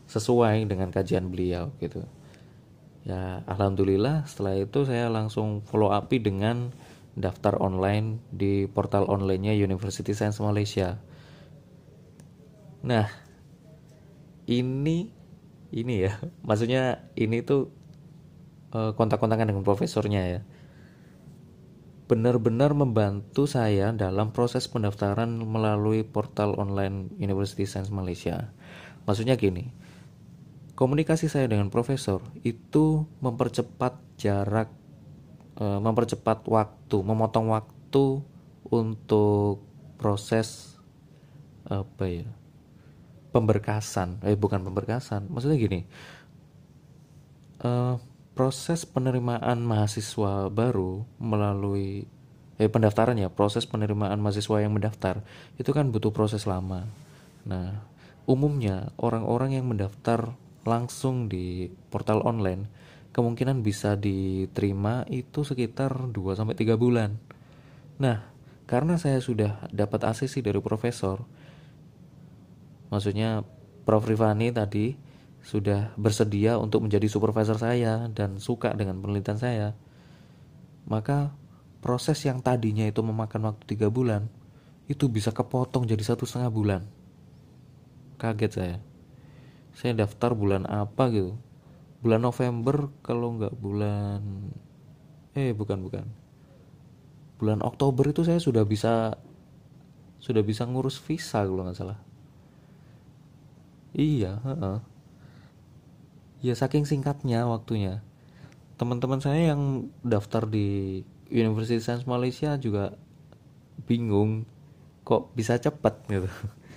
sesuai 0.07 0.63
dengan 0.69 0.93
kajian 0.93 1.27
beliau 1.27 1.73
gitu. 1.83 2.05
Ya, 3.07 3.39
alhamdulillah 3.47 4.27
setelah 4.27 4.59
itu 4.59 4.83
saya 4.83 5.07
langsung 5.07 5.63
follow 5.63 5.95
up 5.95 6.11
dengan 6.11 6.75
daftar 7.15 7.55
online 7.63 8.19
di 8.35 8.67
portal 8.67 9.07
onlinenya 9.07 9.55
University 9.55 10.11
Science 10.11 10.43
Malaysia. 10.43 10.99
Nah, 12.83 13.07
ini 14.43 15.07
ini 15.71 15.93
ya, 16.03 16.19
maksudnya 16.47 17.07
ini 17.15 17.39
tuh 17.47 17.71
uh, 18.75 18.91
kontak-kontakan 18.91 19.55
dengan 19.55 19.63
profesornya 19.63 20.23
ya 20.27 20.41
benar-benar 22.07 22.71
membantu 22.71 23.51
saya 23.51 23.91
dalam 23.91 24.31
proses 24.31 24.63
pendaftaran 24.71 25.27
melalui 25.43 26.07
portal 26.07 26.55
online 26.55 27.11
University 27.19 27.67
Science 27.67 27.91
Malaysia. 27.91 28.47
Maksudnya 29.03 29.35
gini, 29.35 29.75
komunikasi 30.77 31.25
saya 31.25 31.49
dengan 31.49 31.73
profesor 31.73 32.21
itu 32.45 33.09
mempercepat 33.17 33.97
jarak, 34.21 34.69
uh, 35.57 35.81
mempercepat 35.81 36.45
waktu, 36.45 36.97
memotong 37.01 37.49
waktu 37.49 38.21
untuk 38.69 39.65
proses 39.97 40.77
apa 41.65 42.05
ya, 42.05 42.29
pemberkasan. 43.33 44.21
Eh 44.21 44.37
bukan 44.37 44.61
pemberkasan, 44.61 45.25
maksudnya 45.33 45.57
gini. 45.57 45.81
Uh, 47.57 47.97
proses 48.37 48.85
penerimaan 48.85 49.65
mahasiswa 49.65 50.53
baru 50.53 51.01
melalui 51.17 52.05
eh 52.61 52.69
pendaftaran 52.69 53.17
ya 53.17 53.33
proses 53.33 53.65
penerimaan 53.65 54.21
mahasiswa 54.21 54.61
yang 54.61 54.77
mendaftar 54.77 55.25
itu 55.57 55.73
kan 55.73 55.89
butuh 55.89 56.13
proses 56.13 56.45
lama 56.45 56.85
nah 57.49 57.81
umumnya 58.29 58.93
orang-orang 59.01 59.57
yang 59.57 59.65
mendaftar 59.65 60.37
langsung 60.67 61.31
di 61.31 61.71
portal 61.87 62.21
online 62.27 62.67
kemungkinan 63.15 63.63
bisa 63.63 63.95
diterima 63.95 65.07
itu 65.07 65.47
sekitar 65.47 66.11
2 66.11 66.37
sampai 66.37 66.53
3 66.59 66.75
bulan 66.75 67.15
nah 67.97 68.27
karena 68.67 68.99
saya 68.99 69.23
sudah 69.23 69.71
dapat 69.71 70.03
ACC 70.03 70.43
dari 70.43 70.59
profesor 70.59 71.23
maksudnya 72.91 73.47
Prof 73.87 74.03
Rifani 74.03 74.51
tadi 74.51 75.07
sudah 75.47 75.95
bersedia 75.95 76.59
untuk 76.59 76.83
menjadi 76.83 77.07
supervisor 77.07 77.55
saya 77.55 78.11
dan 78.11 78.35
suka 78.35 78.75
dengan 78.75 78.99
penelitian 78.99 79.39
saya, 79.39 79.67
maka 80.83 81.31
proses 81.79 82.19
yang 82.27 82.43
tadinya 82.43 82.83
itu 82.83 82.99
memakan 82.99 83.55
waktu 83.55 83.63
tiga 83.63 83.87
bulan 83.87 84.27
itu 84.91 85.07
bisa 85.07 85.31
kepotong 85.31 85.87
jadi 85.87 86.03
satu 86.03 86.27
setengah 86.27 86.51
bulan. 86.51 86.81
Kaget 88.19 88.51
saya. 88.51 88.77
Saya 89.77 89.93
daftar 89.93 90.33
bulan 90.33 90.65
apa 90.65 91.13
gitu? 91.13 91.37
Bulan 92.01 92.25
November 92.25 92.89
kalau 93.05 93.37
nggak 93.37 93.53
bulan 93.61 94.21
eh 95.37 95.53
bukan 95.53 95.85
bukan 95.85 96.05
bulan 97.37 97.61
Oktober 97.61 98.09
itu 98.09 98.25
saya 98.25 98.41
sudah 98.41 98.65
bisa 98.65 99.13
sudah 100.17 100.41
bisa 100.41 100.65
ngurus 100.65 100.97
visa 100.97 101.45
kalau 101.45 101.61
nggak 101.61 101.77
salah. 101.77 102.01
Iya, 103.93 104.41
uh 104.41 104.49
-uh 104.49 104.77
ya 106.41 106.53
saking 106.53 106.85
singkatnya 106.85 107.49
waktunya 107.49 108.05
teman-teman 108.77 109.17
saya 109.17 109.53
yang 109.53 109.89
daftar 110.05 110.45
di 110.45 111.01
University 111.33 111.81
Science 111.81 112.05
Malaysia 112.05 112.53
juga 112.61 112.93
bingung 113.89 114.45
kok 115.01 115.33
bisa 115.33 115.57
cepat 115.57 116.05
gitu 116.05 116.29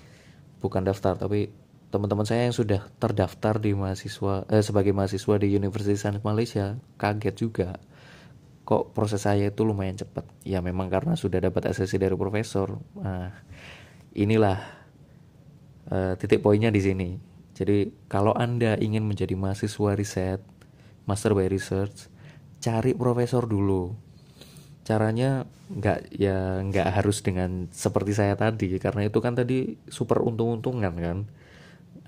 bukan 0.65 0.89
daftar 0.89 1.17
tapi 1.21 1.53
teman-teman 1.91 2.27
saya 2.27 2.47
yang 2.47 2.57
sudah 2.57 2.87
terdaftar 3.03 3.59
di 3.59 3.75
mahasiswa 3.75 4.47
eh, 4.47 4.63
sebagai 4.63 4.95
mahasiswa 4.95 5.35
di 5.43 5.51
University 5.55 5.99
Science 5.99 6.23
Malaysia 6.23 6.79
kaget 6.97 7.35
juga 7.35 7.69
kok 8.63 8.95
proses 8.95 9.27
saya 9.27 9.51
itu 9.51 9.67
lumayan 9.67 9.99
cepat 9.99 10.23
ya 10.47 10.63
memang 10.63 10.87
karena 10.87 11.19
sudah 11.19 11.43
dapat 11.43 11.75
asesi 11.75 11.99
dari 11.99 12.15
profesor 12.15 12.79
nah 12.95 13.35
inilah 14.15 14.59
uh, 15.91 16.15
titik 16.15 16.39
poinnya 16.39 16.71
di 16.71 16.79
sini 16.79 17.11
jadi 17.61 17.93
kalau 18.09 18.33
Anda 18.33 18.81
ingin 18.81 19.05
menjadi 19.05 19.37
mahasiswa 19.37 19.93
riset, 19.93 20.41
master 21.05 21.37
by 21.37 21.45
research, 21.53 22.09
cari 22.57 22.97
profesor 22.97 23.45
dulu. 23.45 23.93
Caranya 24.81 25.45
nggak 25.69 26.09
ya 26.17 26.65
nggak 26.65 26.89
harus 26.89 27.21
dengan 27.21 27.69
seperti 27.69 28.17
saya 28.17 28.33
tadi 28.35 28.81
karena 28.81 29.07
itu 29.07 29.21
kan 29.21 29.37
tadi 29.37 29.77
super 29.93 30.25
untung-untungan 30.25 30.95
kan. 30.97 31.19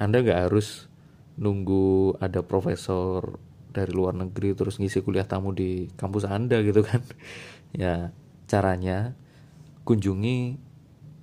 Anda 0.03 0.19
nggak 0.27 0.51
harus 0.51 0.91
nunggu 1.39 2.19
ada 2.19 2.43
profesor 2.43 3.39
dari 3.73 3.95
luar 3.95 4.13
negeri 4.19 4.53
terus 4.53 4.77
ngisi 4.83 5.01
kuliah 5.01 5.25
tamu 5.25 5.55
di 5.55 5.87
kampus 5.95 6.27
Anda 6.27 6.59
gitu 6.67 6.83
kan. 6.83 7.07
ya 7.83 8.11
caranya 8.51 9.15
kunjungi 9.87 10.59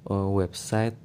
uh, 0.07 0.31
website 0.31 0.95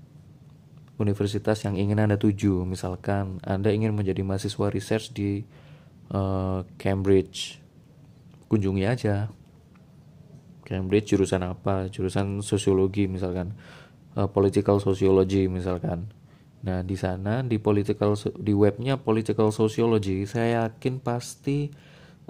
universitas 0.99 1.66
yang 1.66 1.75
ingin 1.75 1.99
Anda 1.99 2.14
tuju. 2.14 2.62
Misalkan 2.62 3.43
Anda 3.43 3.75
ingin 3.75 3.93
menjadi 3.93 4.23
mahasiswa 4.23 4.71
research 4.71 5.11
di 5.11 5.43
uh, 6.14 6.62
Cambridge, 6.78 7.59
kunjungi 8.47 8.85
aja. 8.87 9.28
Cambridge 10.64 11.12
jurusan 11.12 11.45
apa? 11.45 11.93
Jurusan 11.93 12.40
sosiologi 12.40 13.04
misalkan, 13.04 13.52
uh, 14.16 14.31
political 14.31 14.81
sociology 14.81 15.50
misalkan. 15.50 16.09
Nah 16.64 16.80
di 16.80 16.97
sana 16.97 17.44
di 17.44 17.61
political 17.61 18.16
di 18.40 18.56
webnya 18.56 18.97
political 18.97 19.52
sociology, 19.52 20.25
saya 20.25 20.64
yakin 20.66 20.99
pasti 20.99 21.68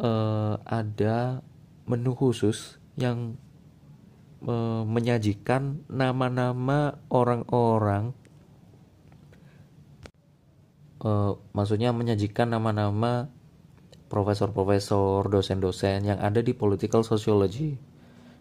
uh, 0.03 0.59
ada 0.67 1.41
menu 1.87 2.13
khusus 2.19 2.83
yang 2.99 3.39
menyajikan 4.85 5.89
nama-nama 5.89 7.01
orang-orang 7.09 8.13
uh, 11.05 11.37
maksudnya 11.53 11.93
menyajikan 11.93 12.51
nama-nama 12.51 13.29
profesor-profesor, 14.09 15.29
dosen-dosen 15.29 16.09
yang 16.09 16.19
ada 16.21 16.41
di 16.41 16.57
political 16.57 17.05
sociology. 17.05 17.77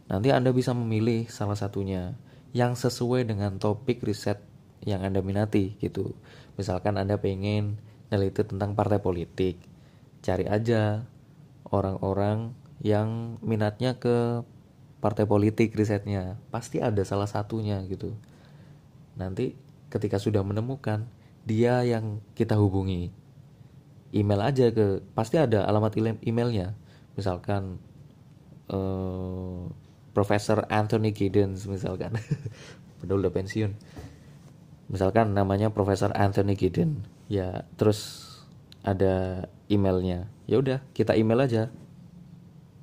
Nanti 0.08 0.30
Anda 0.32 0.56
bisa 0.56 0.72
memilih 0.72 1.28
salah 1.30 1.60
satunya. 1.60 2.16
yang 2.54 2.78
sesuai 2.78 3.26
dengan 3.26 3.58
topik 3.58 4.06
riset 4.06 4.38
yang 4.84 5.04
Anda 5.04 5.24
minati 5.24 5.76
gitu. 5.80 6.16
Misalkan 6.60 7.00
Anda 7.00 7.18
pengen 7.18 7.80
neliti 8.12 8.46
tentang 8.46 8.78
partai 8.78 9.02
politik, 9.02 9.58
cari 10.22 10.46
aja 10.46 11.08
orang-orang 11.68 12.54
yang 12.84 13.40
minatnya 13.42 13.98
ke 13.98 14.46
partai 15.00 15.26
politik 15.26 15.74
risetnya. 15.74 16.38
Pasti 16.54 16.84
ada 16.84 17.02
salah 17.04 17.28
satunya 17.28 17.82
gitu. 17.90 18.14
Nanti 19.18 19.58
ketika 19.90 20.22
sudah 20.22 20.46
menemukan, 20.46 21.08
dia 21.44 21.82
yang 21.84 22.22
kita 22.38 22.56
hubungi. 22.60 23.10
Email 24.14 24.42
aja 24.46 24.70
ke 24.70 25.02
pasti 25.18 25.42
ada 25.42 25.66
alamat 25.66 25.98
emailnya. 26.22 26.78
Misalkan 27.18 27.82
eh, 28.70 29.62
Profesor 30.14 30.70
Anthony 30.70 31.10
Giddens 31.10 31.66
misalkan 31.66 32.14
padahal 33.02 33.26
udah 33.26 33.34
pensiun 33.34 33.74
misalkan 34.94 35.34
namanya 35.34 35.74
Profesor 35.74 36.14
Anthony 36.14 36.54
Giddens. 36.54 37.02
Ya 37.26 37.66
terus 37.82 38.30
ada 38.86 39.50
emailnya. 39.66 40.30
Ya 40.46 40.62
udah 40.62 40.86
kita 40.94 41.18
email 41.18 41.42
aja. 41.42 41.74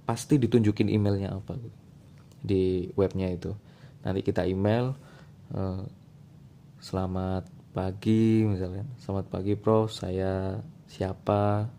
Pasti 0.02 0.42
ditunjukin 0.42 0.90
emailnya 0.90 1.38
apa 1.38 1.54
gitu, 1.54 1.78
di 2.42 2.90
webnya 2.98 3.30
itu. 3.30 3.54
Nanti 4.02 4.26
kita 4.26 4.42
email 4.42 4.98
uh, 5.54 5.86
selamat 6.82 7.46
pagi 7.70 8.42
misalkan. 8.42 8.90
Selamat 8.98 9.30
pagi 9.30 9.54
Prof. 9.54 9.94
Saya 9.94 10.58
siapa? 10.90 11.70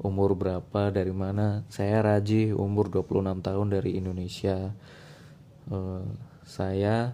Umur 0.00 0.32
berapa? 0.32 0.88
Dari 0.88 1.12
mana? 1.12 1.68
Saya 1.68 2.00
Raji 2.00 2.56
umur 2.56 2.88
26 2.88 3.44
tahun 3.44 3.66
dari 3.68 4.00
Indonesia. 4.00 4.72
Uh, 5.68 6.08
saya 6.48 7.12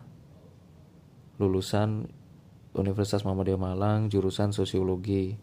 lulusan 1.43 2.07
Universitas 2.77 3.25
Muhammadiyah 3.25 3.59
Malang 3.59 4.13
jurusan 4.13 4.53
sosiologi 4.53 5.35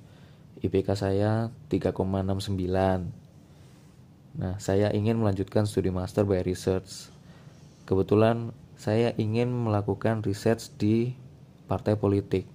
IPK 0.61 0.89
saya 0.95 1.49
3,69 1.67 1.97
nah 4.33 4.57
saya 4.57 4.89
ingin 4.93 5.21
melanjutkan 5.21 5.65
studi 5.69 5.93
master 5.93 6.25
by 6.25 6.41
research 6.45 7.09
kebetulan 7.89 8.53
saya 8.77 9.13
ingin 9.17 9.49
melakukan 9.49 10.21
research 10.25 10.73
di 10.77 11.13
partai 11.69 11.97
politik 11.97 12.49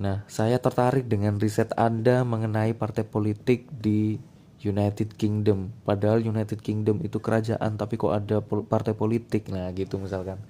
Nah, 0.00 0.24
saya 0.32 0.56
tertarik 0.56 1.04
dengan 1.12 1.36
riset 1.36 1.76
Anda 1.76 2.24
mengenai 2.24 2.72
partai 2.72 3.04
politik 3.04 3.68
di 3.68 4.16
United 4.64 5.12
Kingdom. 5.20 5.76
Padahal 5.84 6.24
United 6.24 6.64
Kingdom 6.64 7.04
itu 7.04 7.20
kerajaan, 7.20 7.76
tapi 7.76 8.00
kok 8.00 8.16
ada 8.16 8.40
partai 8.40 8.96
politik. 8.96 9.52
Nah, 9.52 9.68
gitu 9.76 10.00
misalkan. 10.00 10.40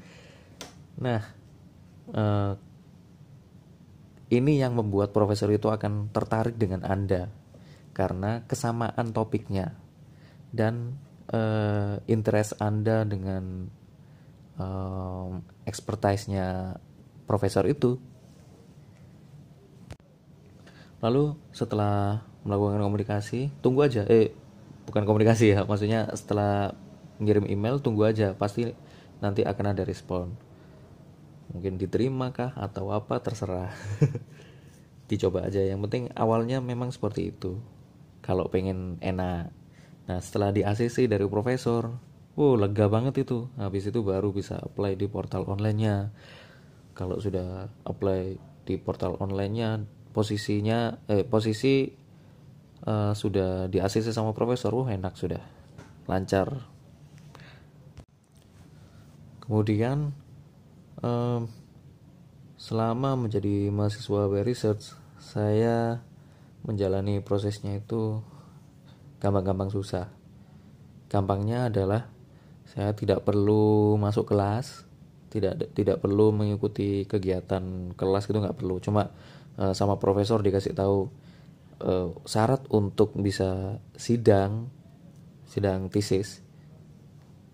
Nah, 1.03 1.27
uh, 2.15 2.55
ini 4.31 4.63
yang 4.63 4.79
membuat 4.79 5.11
profesor 5.11 5.51
itu 5.51 5.67
akan 5.67 6.15
tertarik 6.15 6.55
dengan 6.55 6.87
Anda 6.87 7.27
karena 7.91 8.47
kesamaan 8.47 9.11
topiknya 9.11 9.75
dan 10.55 10.95
uh, 11.35 11.99
interest 12.07 12.55
Anda 12.63 13.03
dengan 13.03 13.67
uh, 14.55 15.35
expertise-nya 15.67 16.79
profesor 17.27 17.67
itu. 17.67 17.99
Lalu 21.03 21.35
setelah 21.51 22.23
melakukan 22.47 22.79
komunikasi 22.79 23.51
tunggu 23.59 23.83
aja. 23.83 24.07
Eh 24.07 24.31
bukan 24.87 25.07
komunikasi 25.07 25.59
ya 25.59 25.61
maksudnya 25.67 26.07
setelah 26.15 26.75
ngirim 27.19 27.51
email 27.51 27.83
tunggu 27.83 28.07
aja. 28.07 28.31
Pasti 28.39 28.71
nanti 29.19 29.43
akan 29.43 29.75
ada 29.75 29.83
respon 29.83 30.50
mungkin 31.51 31.77
diterima 31.77 32.31
kah 32.31 32.55
atau 32.55 32.95
apa 32.95 33.19
terserah. 33.23 33.75
Dicoba 35.11 35.51
aja. 35.51 35.61
Yang 35.63 35.81
penting 35.91 36.05
awalnya 36.15 36.63
memang 36.63 36.95
seperti 36.95 37.35
itu. 37.35 37.59
Kalau 38.23 38.47
pengen 38.47 38.99
enak. 39.03 39.51
Nah 40.07 40.19
setelah 40.23 40.55
di 40.55 40.63
ACC 40.63 41.11
dari 41.11 41.27
profesor 41.27 41.91
wow 42.39 42.55
lega 42.55 42.87
banget 42.87 43.27
itu. 43.27 43.51
Habis 43.59 43.91
itu 43.91 44.01
baru 44.07 44.31
bisa 44.31 44.59
apply 44.63 44.95
di 44.95 45.11
portal 45.11 45.47
onlinenya. 45.51 46.15
Kalau 46.95 47.19
sudah 47.19 47.67
apply 47.83 48.39
di 48.65 48.75
portal 48.79 49.19
onlinenya 49.19 49.83
posisinya 50.11 50.99
eh, 51.07 51.23
posisi 51.23 51.87
uh, 52.87 53.15
sudah 53.15 53.71
di 53.71 53.79
ACC 53.79 54.11
sama 54.11 54.35
profesor 54.35 54.75
wah 54.75 54.91
enak 54.91 55.15
sudah. 55.19 55.43
Lancar. 56.07 56.67
Kemudian 59.43 60.15
um, 61.05 61.49
selama 62.61 63.17
menjadi 63.17 63.73
mahasiswa 63.73 64.29
research 64.45 64.93
saya 65.21 66.05
menjalani 66.65 67.25
prosesnya 67.25 67.81
itu 67.81 68.21
gampang-gampang 69.21 69.73
susah. 69.73 70.13
Gampangnya 71.09 71.73
adalah 71.73 72.09
saya 72.69 72.95
tidak 72.95 73.27
perlu 73.27 73.99
masuk 73.99 74.31
kelas 74.31 74.87
tidak 75.31 75.75
tidak 75.75 76.03
perlu 76.03 76.35
mengikuti 76.35 77.07
kegiatan 77.07 77.95
kelas 77.95 78.27
gitu 78.27 78.39
nggak 78.43 78.59
perlu. 78.59 78.79
Cuma 78.83 79.11
uh, 79.57 79.73
sama 79.73 79.97
profesor 79.97 80.43
dikasih 80.43 80.75
tahu 80.77 81.09
uh, 81.83 82.13
syarat 82.29 82.65
untuk 82.71 83.17
bisa 83.17 83.81
sidang 83.97 84.69
sidang 85.51 85.91
tesis 85.91 86.47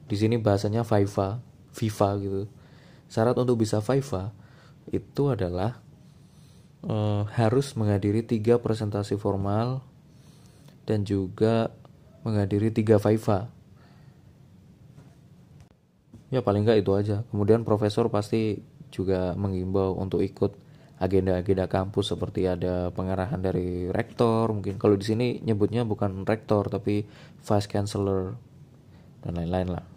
di 0.07 0.15
sini 0.15 0.37
bahasanya 0.37 0.85
FIFA 0.85 1.41
FIFA 1.73 2.09
gitu 2.21 2.45
syarat 3.07 3.39
untuk 3.39 3.63
bisa 3.63 3.79
FIFA 3.83 4.35
itu 4.91 5.23
adalah 5.31 5.83
uh, 6.87 7.27
harus 7.35 7.75
menghadiri 7.75 8.23
tiga 8.23 8.59
presentasi 8.59 9.19
formal 9.19 9.83
dan 10.87 11.03
juga 11.03 11.75
menghadiri 12.23 12.71
tiga 12.71 13.03
FIFA. 13.03 13.51
Ya 16.31 16.43
paling 16.43 16.67
nggak 16.67 16.83
itu 16.83 16.93
aja. 16.95 17.23
Kemudian 17.31 17.63
profesor 17.63 18.11
pasti 18.11 18.59
juga 18.91 19.35
mengimbau 19.39 19.95
untuk 19.99 20.23
ikut 20.23 20.59
agenda-agenda 20.97 21.69
kampus 21.69 22.15
seperti 22.15 22.51
ada 22.51 22.91
pengarahan 22.95 23.39
dari 23.39 23.91
rektor. 23.91 24.51
Mungkin 24.51 24.79
kalau 24.79 24.99
di 24.99 25.07
sini 25.07 25.27
nyebutnya 25.43 25.87
bukan 25.87 26.27
rektor 26.27 26.67
tapi 26.67 27.07
vice 27.43 27.69
chancellor 27.71 28.35
dan 29.23 29.39
lain-lain 29.39 29.71
lah 29.79 29.96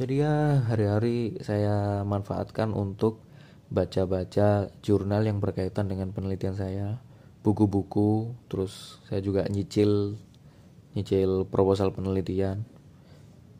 jadi 0.00 0.24
ya 0.24 0.64
hari-hari 0.64 1.36
saya 1.44 2.00
manfaatkan 2.08 2.72
untuk 2.72 3.20
baca-baca 3.68 4.72
jurnal 4.80 5.28
yang 5.28 5.44
berkaitan 5.44 5.92
dengan 5.92 6.08
penelitian 6.16 6.56
saya. 6.56 7.04
Buku-buku 7.44 8.32
terus 8.48 9.04
saya 9.04 9.20
juga 9.20 9.44
nyicil 9.52 10.16
nyicil 10.96 11.44
proposal 11.44 11.92
penelitian. 11.92 12.64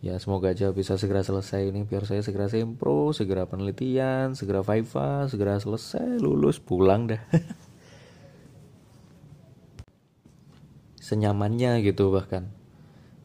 Ya 0.01 0.17
semoga 0.17 0.57
aja 0.57 0.73
bisa 0.73 0.97
segera 0.97 1.21
selesai 1.21 1.77
ini 1.77 1.85
biar 1.85 2.09
saya 2.09 2.25
segera 2.25 2.49
sempro 2.49 3.13
segera 3.13 3.45
penelitian 3.45 4.33
segera 4.33 4.65
FIFA 4.65 5.29
segera 5.29 5.61
selesai 5.61 6.25
lulus 6.25 6.57
pulang 6.57 7.05
dah. 7.05 7.21
Senyamannya 11.05 11.85
gitu 11.85 12.09
bahkan 12.09 12.49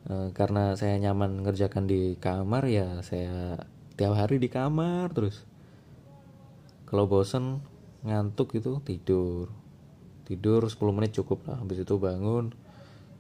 e, 0.05 0.13
karena 0.31 0.77
saya 0.77 0.97
nyaman 1.01 1.41
ngerjakan 1.41 1.89
di 1.89 2.15
kamar 2.21 2.65
ya 2.69 3.01
saya 3.01 3.59
tiap 3.95 4.13
hari 4.15 4.37
di 4.37 4.51
kamar 4.51 5.11
terus. 5.15 5.43
Kalau 6.85 7.09
bosen 7.09 7.63
ngantuk 8.05 8.53
itu 8.55 8.77
tidur. 8.85 9.49
Tidur 10.25 10.65
10 10.65 10.77
menit 10.93 11.17
cukup 11.17 11.49
lah 11.49 11.57
habis 11.61 11.81
itu 11.81 11.95
bangun. 11.97 12.53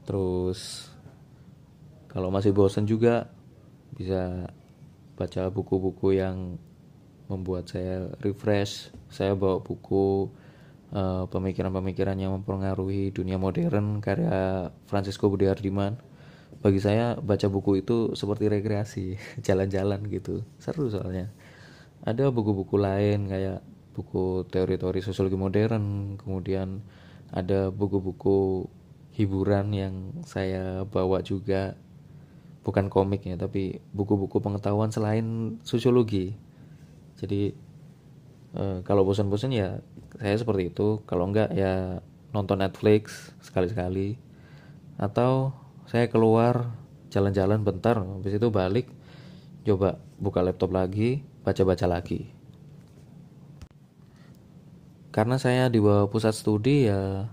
Terus 0.05 0.89
kalau 2.09 2.29
masih 2.29 2.53
bosen 2.53 2.85
juga 2.85 3.29
bisa 3.95 4.51
baca 5.15 5.49
buku-buku 5.49 6.19
yang 6.19 6.59
membuat 7.25 7.71
saya 7.71 8.13
refresh. 8.21 8.93
Saya 9.09 9.33
bawa 9.33 9.61
buku 9.61 10.29
eh, 10.93 11.25
pemikiran-pemikiran 11.25 12.17
yang 12.19 12.37
mempengaruhi 12.37 13.09
dunia 13.09 13.41
modern 13.41 14.01
karya 14.03 14.69
Francisco 14.85 15.31
Budi 15.31 15.49
Hardiman 15.49 15.97
bagi 16.65 16.81
saya 16.81 17.13
baca 17.21 17.45
buku 17.45 17.85
itu 17.85 18.17
seperti 18.17 18.49
rekreasi 18.49 19.05
jalan-jalan 19.45 20.01
gitu. 20.09 20.41
Seru 20.57 20.89
soalnya. 20.89 21.29
Ada 22.01 22.33
buku-buku 22.33 22.81
lain 22.81 23.29
kayak 23.29 23.61
buku 23.93 24.49
teori-teori 24.49 24.99
sosiologi 25.05 25.37
modern 25.37 26.17
kemudian 26.17 26.81
ada 27.29 27.69
buku-buku 27.69 28.65
hiburan 29.13 29.69
yang 29.77 29.95
saya 30.25 30.89
bawa 30.89 31.21
juga. 31.21 31.77
Bukan 32.65 32.89
komik 32.89 33.29
ya 33.29 33.37
tapi 33.37 33.77
buku-buku 33.93 34.41
pengetahuan 34.41 34.89
selain 34.89 35.61
sosiologi. 35.61 36.33
Jadi 37.21 37.53
e, 38.57 38.63
kalau 38.81 39.05
bosan-bosan 39.05 39.53
ya 39.53 39.85
saya 40.17 40.33
seperti 40.33 40.73
itu. 40.73 41.05
Kalau 41.05 41.29
enggak 41.29 41.53
ya 41.53 42.01
nonton 42.33 42.57
Netflix 42.57 43.29
sekali-sekali. 43.45 44.17
Atau 44.97 45.53
saya 45.85 46.09
keluar 46.09 46.73
jalan-jalan 47.13 47.61
bentar 47.61 48.01
habis 48.01 48.35
itu 48.35 48.47
balik 48.49 48.89
coba 49.65 49.97
buka 50.21 50.45
laptop 50.45 50.73
lagi 50.73 51.25
baca-baca 51.41 51.85
lagi. 51.89 52.29
Karena 55.13 55.39
saya 55.39 55.71
di 55.71 55.79
bawah 55.79 56.11
pusat 56.11 56.35
studi 56.35 56.91
ya 56.91 57.23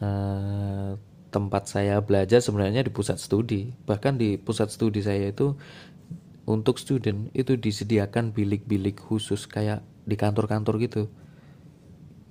eh, 0.00 0.90
tempat 1.28 1.66
saya 1.68 2.00
belajar 2.00 2.40
sebenarnya 2.40 2.86
di 2.86 2.90
pusat 2.94 3.20
studi. 3.20 3.74
Bahkan 3.84 4.16
di 4.16 4.40
pusat 4.40 4.72
studi 4.72 5.04
saya 5.04 5.28
itu 5.28 5.58
untuk 6.48 6.80
student 6.80 7.28
itu 7.36 7.58
disediakan 7.60 8.32
bilik-bilik 8.32 8.96
khusus 8.96 9.44
kayak 9.44 9.84
di 10.08 10.16
kantor-kantor 10.16 10.80
gitu. 10.80 11.02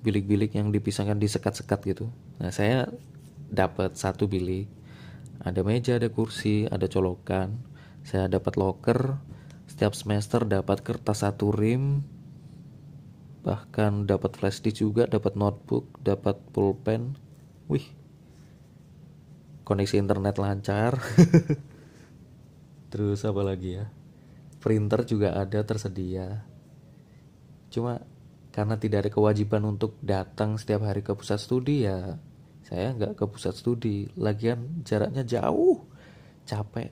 Bilik-bilik 0.02 0.56
yang 0.56 0.74
dipisahkan 0.74 1.20
di 1.20 1.30
sekat-sekat 1.30 1.80
gitu. 1.94 2.06
Nah 2.42 2.50
saya 2.50 2.90
dapat 3.54 3.96
satu 3.96 4.26
bilik 4.26 4.66
ada 5.44 5.60
meja 5.60 6.00
ada 6.00 6.08
kursi 6.08 6.64
ada 6.64 6.88
colokan. 6.88 7.60
Saya 8.00 8.32
dapat 8.32 8.56
locker 8.56 9.20
setiap 9.68 9.92
semester 9.92 10.48
dapat 10.48 10.80
kertas 10.80 11.20
satu 11.20 11.52
rim. 11.52 12.00
Bahkan 13.44 14.08
dapat 14.08 14.40
flash 14.40 14.64
disk 14.64 14.80
juga 14.80 15.04
dapat 15.04 15.36
notebook 15.36 16.00
dapat 16.00 16.40
pulpen. 16.56 17.20
Wih 17.68 17.84
koneksi 19.68 20.00
internet 20.00 20.40
lancar. 20.40 20.96
Terus 22.92 23.20
apa 23.28 23.44
lagi 23.44 23.76
ya? 23.76 23.84
Printer 24.64 25.04
juga 25.04 25.36
ada 25.36 25.60
tersedia. 25.60 26.40
Cuma 27.68 28.00
karena 28.48 28.80
tidak 28.80 29.04
ada 29.04 29.10
kewajiban 29.12 29.60
untuk 29.68 30.00
datang 30.00 30.56
setiap 30.56 30.88
hari 30.88 31.04
ke 31.04 31.12
pusat 31.12 31.42
studi 31.42 31.84
ya 31.84 32.16
saya 32.64 32.96
nggak 32.96 33.20
ke 33.20 33.24
pusat 33.28 33.52
studi. 33.52 34.08
Lagian 34.16 34.80
jaraknya 34.88 35.22
jauh. 35.22 35.84
Capek. 36.48 36.90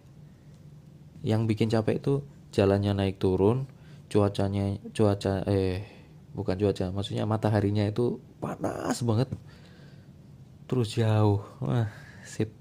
Yang 1.24 1.42
bikin 1.48 1.68
capek 1.72 1.96
itu 2.00 2.14
jalannya 2.52 2.92
naik 2.92 3.16
turun 3.16 3.64
cuacanya 4.12 4.76
cuaca 4.92 5.40
eh 5.48 5.80
bukan 6.36 6.60
cuaca 6.60 6.92
maksudnya 6.92 7.24
mataharinya 7.24 7.88
itu 7.88 8.20
panas 8.36 9.00
banget. 9.00 9.32
Terus 10.68 10.92
jauh. 10.92 11.40
Wah 11.64 11.88
sip. 12.28 12.52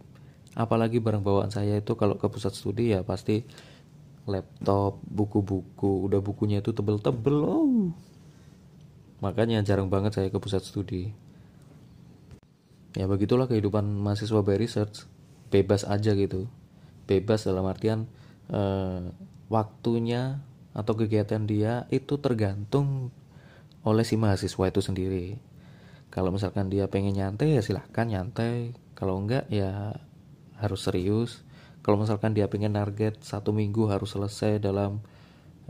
Apalagi 0.56 1.04
barang 1.04 1.24
bawaan 1.24 1.52
saya 1.52 1.80
itu 1.80 1.96
kalau 2.00 2.16
ke 2.16 2.28
pusat 2.32 2.56
studi 2.56 2.96
ya 2.96 3.04
pasti 3.04 3.44
laptop 4.24 5.04
buku-buku 5.04 6.08
udah 6.08 6.24
bukunya 6.24 6.64
itu 6.64 6.72
tebel-tebel. 6.72 7.38
Oh. 7.44 7.92
Makanya 9.20 9.60
jarang 9.68 9.92
banget 9.92 10.16
saya 10.16 10.28
ke 10.32 10.40
pusat 10.40 10.64
studi 10.64 11.12
ya 12.96 13.06
begitulah 13.08 13.48
kehidupan 13.48 13.84
mahasiswa 13.86 14.42
by 14.44 14.58
research. 14.60 15.08
Bebas 15.52 15.84
aja 15.84 16.16
gitu. 16.16 16.48
Bebas 17.08 17.44
dalam 17.44 17.68
artian 17.68 18.08
eh, 18.52 19.12
waktunya 19.52 20.40
atau 20.72 20.96
kegiatan 20.96 21.44
dia 21.44 21.84
itu 21.92 22.16
tergantung 22.24 23.12
oleh 23.84 24.06
si 24.08 24.16
mahasiswa 24.16 24.72
itu 24.72 24.80
sendiri. 24.80 25.36
Kalau 26.12 26.32
misalkan 26.32 26.68
dia 26.68 26.92
pengen 26.92 27.16
nyantai 27.16 27.56
ya 27.56 27.62
silahkan 27.64 28.08
nyantai. 28.08 28.76
Kalau 28.96 29.18
enggak 29.18 29.48
ya 29.48 29.96
harus 30.60 30.84
serius. 30.84 31.44
Kalau 31.82 31.98
misalkan 31.98 32.38
dia 32.38 32.46
pengen 32.46 32.78
target 32.78 33.18
satu 33.24 33.56
minggu 33.56 33.90
harus 33.90 34.14
selesai 34.14 34.62
dalam 34.62 35.02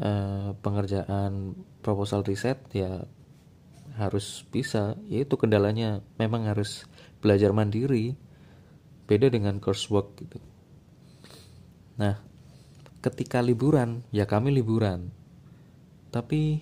uh, 0.01 0.51
pengerjaan 0.59 1.55
proposal 1.79 2.25
riset 2.25 2.59
ya 2.75 3.05
harus 3.95 4.43
bisa. 4.49 4.99
Yaitu 5.07 5.37
kendalanya. 5.39 6.03
Memang 6.19 6.49
harus 6.49 6.89
belajar 7.21 7.53
mandiri 7.53 8.17
beda 9.05 9.29
dengan 9.29 9.61
coursework 9.61 10.17
gitu. 10.19 10.37
Nah 12.01 12.17
ketika 13.05 13.39
liburan 13.39 14.03
ya 14.09 14.25
kami 14.25 14.51
liburan. 14.51 15.13
Tapi 16.11 16.59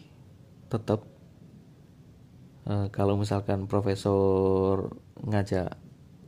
tetap 0.70 1.10
Eh, 2.70 2.88
kalau 2.94 3.18
misalkan 3.18 3.66
profesor 3.66 4.94
ngajak 5.26 5.74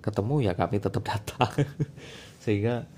ketemu 0.01 0.35
ya 0.49 0.53
kami 0.57 0.81
tetap 0.81 1.05
datang. 1.13 1.53
Sehingga 2.41 2.89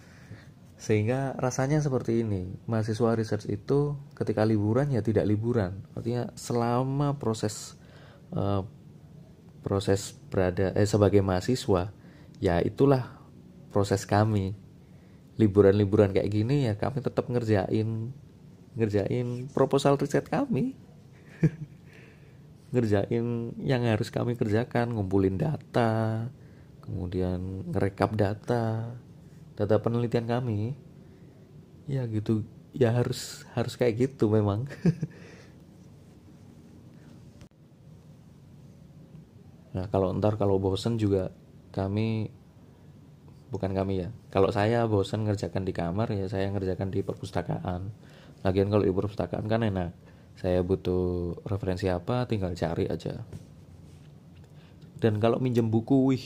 sehingga 0.79 1.35
rasanya 1.35 1.83
seperti 1.83 2.23
ini. 2.23 2.55
Mahasiswa 2.71 3.19
research 3.19 3.51
itu 3.51 3.99
ketika 4.15 4.47
liburan 4.47 4.95
ya 4.95 5.03
tidak 5.03 5.27
liburan. 5.27 5.83
Artinya 5.91 6.31
selama 6.39 7.19
proses 7.19 7.75
uh, 8.31 8.63
proses 9.63 10.13
berada 10.29 10.75
eh 10.75 10.85
sebagai 10.85 11.23
mahasiswa 11.23 11.89
ya 12.43 12.59
itulah 12.59 13.17
proses 13.71 14.03
kami. 14.03 14.53
Liburan-liburan 15.39 16.13
kayak 16.13 16.29
gini 16.29 16.69
ya 16.69 16.77
kami 16.77 17.01
tetap 17.01 17.25
ngerjain 17.25 18.13
ngerjain 18.77 19.49
proposal 19.49 19.97
riset 19.97 20.29
kami. 20.29 20.77
Ngerjain 22.73 23.53
yang 23.61 23.81
harus 23.85 24.09
kami 24.09 24.33
kerjakan 24.37 24.93
ngumpulin 24.93 25.37
data 25.37 26.25
kemudian 26.81 27.69
ngerekap 27.69 28.13
data 28.13 28.93
data 29.57 29.75
penelitian 29.81 30.29
kami. 30.29 30.77
Ya 31.89 32.05
gitu 32.05 32.45
ya 32.73 32.89
harus 32.93 33.45
harus 33.53 33.77
kayak 33.77 34.09
gitu 34.09 34.29
memang 34.29 34.65
nah 39.73 39.89
kalau 39.89 40.13
ntar 40.13 40.37
kalau 40.37 40.61
bosen 40.61 41.01
juga 41.01 41.33
kami 41.73 42.29
bukan 43.53 43.73
kami 43.73 44.05
ya 44.05 44.09
kalau 44.33 44.49
saya 44.49 44.89
bosen 44.89 45.29
ngerjakan 45.29 45.61
di 45.61 45.73
kamar 45.77 46.09
ya 46.09 46.25
saya 46.25 46.49
ngerjakan 46.49 46.89
di 46.89 47.05
perpustakaan. 47.05 47.93
Lagian 48.41 48.67
kalau 48.73 48.81
di 48.81 48.89
perpustakaan 48.89 49.45
kan 49.45 49.61
enak 49.61 49.93
saya 50.33 50.65
butuh 50.65 51.37
referensi 51.45 51.85
apa 51.85 52.25
tinggal 52.25 52.57
cari 52.57 52.89
aja. 52.89 53.21
Dan 54.97 55.21
kalau 55.21 55.37
minjem 55.37 55.69
buku 55.69 55.97
wih 56.09 56.25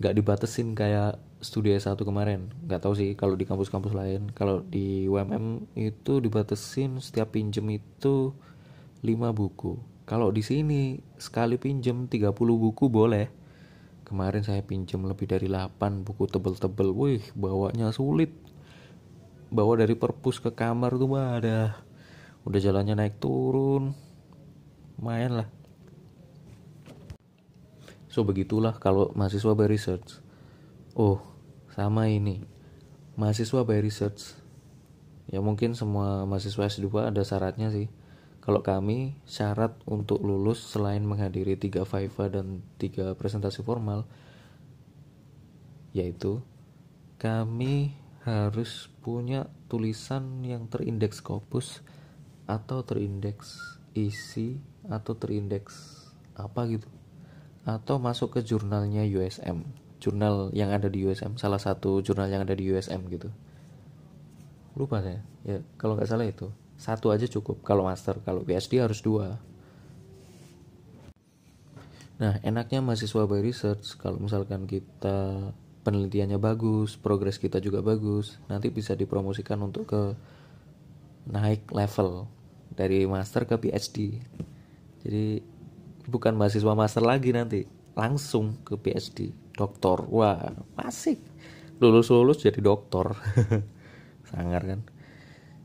nggak 0.00 0.16
dibatesin 0.16 0.72
kayak 0.72 1.20
studi 1.44 1.76
S1 1.76 2.00
kemarin. 2.00 2.48
Nggak 2.64 2.80
tahu 2.80 2.96
sih 2.96 3.12
kalau 3.12 3.36
di 3.36 3.44
kampus-kampus 3.44 3.92
lain 3.92 4.32
kalau 4.32 4.64
di 4.64 5.04
UMM 5.04 5.68
itu 5.76 6.16
dibatesin 6.24 6.96
setiap 6.96 7.36
pinjem 7.36 7.76
itu 7.76 8.32
5 9.04 9.36
buku 9.36 9.91
kalau 10.02 10.34
di 10.34 10.42
sini 10.42 10.98
sekali 11.14 11.62
pinjem 11.62 12.10
30 12.10 12.34
buku 12.34 12.90
boleh. 12.90 13.30
Kemarin 14.02 14.42
saya 14.42 14.60
pinjem 14.60 15.06
lebih 15.06 15.30
dari 15.30 15.46
8 15.46 16.02
buku 16.02 16.26
tebel-tebel. 16.26 16.90
Wih 16.90 17.22
bawanya 17.38 17.94
sulit. 17.94 18.34
Bawa 19.52 19.78
dari 19.78 19.94
perpus 19.94 20.42
ke 20.42 20.50
kamar 20.50 20.98
tuh 20.98 21.06
mah 21.06 21.38
ada 21.38 21.58
udah 22.42 22.60
jalannya 22.60 22.98
naik 22.98 23.22
turun. 23.22 23.94
Main 24.98 25.38
lah. 25.38 25.48
So 28.10 28.26
begitulah 28.26 28.76
kalau 28.82 29.14
mahasiswa 29.14 29.54
by 29.54 29.70
research. 29.70 30.18
Oh 30.98 31.22
sama 31.72 32.10
ini. 32.10 32.42
Mahasiswa 33.14 33.62
by 33.62 33.78
research. 33.78 34.34
Ya 35.30 35.38
mungkin 35.38 35.78
semua 35.78 36.26
mahasiswa 36.26 36.66
S2 36.66 36.90
ada 37.06 37.22
syaratnya 37.22 37.70
sih 37.70 37.86
kalau 38.42 38.58
kami 38.58 39.14
syarat 39.22 39.78
untuk 39.86 40.18
lulus 40.18 40.58
selain 40.66 41.06
menghadiri 41.06 41.54
tiga 41.54 41.86
Viva 41.86 42.26
dan 42.26 42.58
tiga 42.74 43.14
presentasi 43.14 43.62
formal 43.62 44.02
yaitu 45.94 46.42
kami 47.22 47.94
harus 48.26 48.90
punya 48.98 49.46
tulisan 49.70 50.42
yang 50.42 50.66
terindeks 50.66 51.22
Scopus 51.22 51.86
atau 52.50 52.82
terindeks 52.82 53.78
isi 53.94 54.58
atau 54.90 55.14
terindeks 55.14 56.02
apa 56.34 56.66
gitu. 56.66 56.90
Atau 57.62 58.02
masuk 58.02 58.34
ke 58.34 58.40
jurnalnya 58.42 59.06
USM 59.06 59.62
jurnal 60.02 60.50
yang 60.50 60.74
ada 60.74 60.90
di 60.90 61.06
USM 61.06 61.38
salah 61.38 61.62
satu 61.62 62.02
jurnal 62.02 62.26
yang 62.26 62.42
ada 62.42 62.58
di 62.58 62.66
USM 62.66 63.06
gitu. 63.06 63.30
Lupa 64.74 64.98
saya. 64.98 65.22
Ya 65.46 65.62
kalau 65.78 65.94
nggak 65.94 66.10
salah 66.10 66.26
itu 66.26 66.50
satu 66.76 67.14
aja 67.14 67.28
cukup 67.28 67.62
kalau 67.62 67.86
master 67.86 68.18
kalau 68.22 68.42
PhD 68.42 68.82
harus 68.82 69.00
dua. 69.00 69.38
Nah 72.18 72.38
enaknya 72.46 72.78
mahasiswa 72.78 73.26
by 73.26 73.40
research 73.42 73.98
kalau 73.98 74.22
misalkan 74.22 74.68
kita 74.68 75.50
penelitiannya 75.82 76.38
bagus 76.38 76.94
progres 76.94 77.42
kita 77.42 77.58
juga 77.58 77.82
bagus 77.82 78.38
nanti 78.46 78.70
bisa 78.70 78.94
dipromosikan 78.94 79.58
untuk 79.58 79.90
ke 79.90 80.02
naik 81.26 81.66
level 81.74 82.30
dari 82.70 83.02
master 83.10 83.42
ke 83.50 83.58
PhD 83.58 84.22
jadi 85.02 85.42
bukan 86.06 86.38
mahasiswa 86.38 86.78
master 86.78 87.02
lagi 87.02 87.34
nanti 87.34 87.66
langsung 87.98 88.62
ke 88.62 88.78
PhD 88.78 89.34
doktor 89.52 90.06
wah 90.08 90.54
asik. 90.78 91.18
Lulus 91.82 92.14
lulus 92.14 92.38
jadi 92.38 92.62
doktor. 92.62 93.18
Sangar 94.30 94.62
kan 94.64 94.80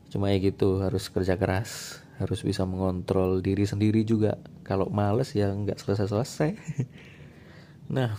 cuma 0.08 0.32
ya 0.32 0.40
gitu 0.40 0.80
harus 0.80 1.12
kerja 1.12 1.36
keras 1.36 2.00
harus 2.18 2.42
bisa 2.42 2.66
mengontrol 2.66 3.38
diri 3.38 3.62
sendiri 3.62 4.02
juga. 4.02 4.42
Kalau 4.66 4.90
males 4.90 5.32
ya 5.32 5.54
nggak 5.54 5.78
selesai 5.78 6.10
selesai 6.10 6.50
nah 7.94 8.18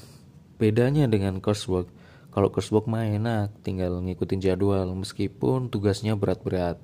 bedanya 0.58 1.06
dengan 1.06 1.44
coursework. 1.44 1.92
Kalau 2.32 2.50
coursework 2.50 2.88
mah 2.88 3.06
enak 3.06 3.54
tinggal 3.62 4.00
ngikutin 4.02 4.40
jadwal 4.40 4.88
meskipun 4.96 5.68
tugasnya 5.68 6.16
berat-berat. 6.16 6.80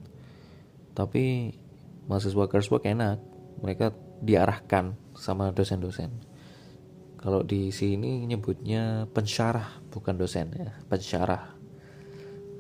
Tapi 0.93 1.55
mahasiswa 2.05 2.45
coursework 2.51 2.83
enak 2.85 3.23
mereka 3.63 3.95
diarahkan 4.19 4.99
sama 5.15 5.55
dosen-dosen. 5.55 6.11
Kalau 7.15 7.41
di 7.41 7.73
sini 7.73 8.21
nyebutnya 8.27 9.09
pensyarah 9.09 9.81
bukan 9.89 10.19
dosen 10.19 10.51
ya 10.53 10.77
pensyarah. 10.91 11.57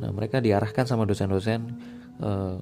Nah 0.01 0.09
mereka 0.09 0.41
diarahkan 0.41 0.87
sama 0.89 1.05
dosen-dosen 1.05 1.94
uh, 2.21 2.61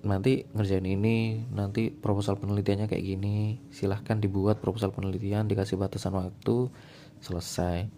nanti 0.00 0.48
ngerjain 0.56 0.86
ini 0.88 1.44
nanti 1.52 1.92
proposal 1.92 2.40
penelitiannya 2.40 2.88
kayak 2.88 3.04
gini 3.04 3.60
silahkan 3.68 4.16
dibuat 4.16 4.56
proposal 4.64 4.96
penelitian 4.96 5.44
dikasih 5.44 5.76
batasan 5.76 6.16
waktu 6.16 6.72
selesai. 7.20 7.88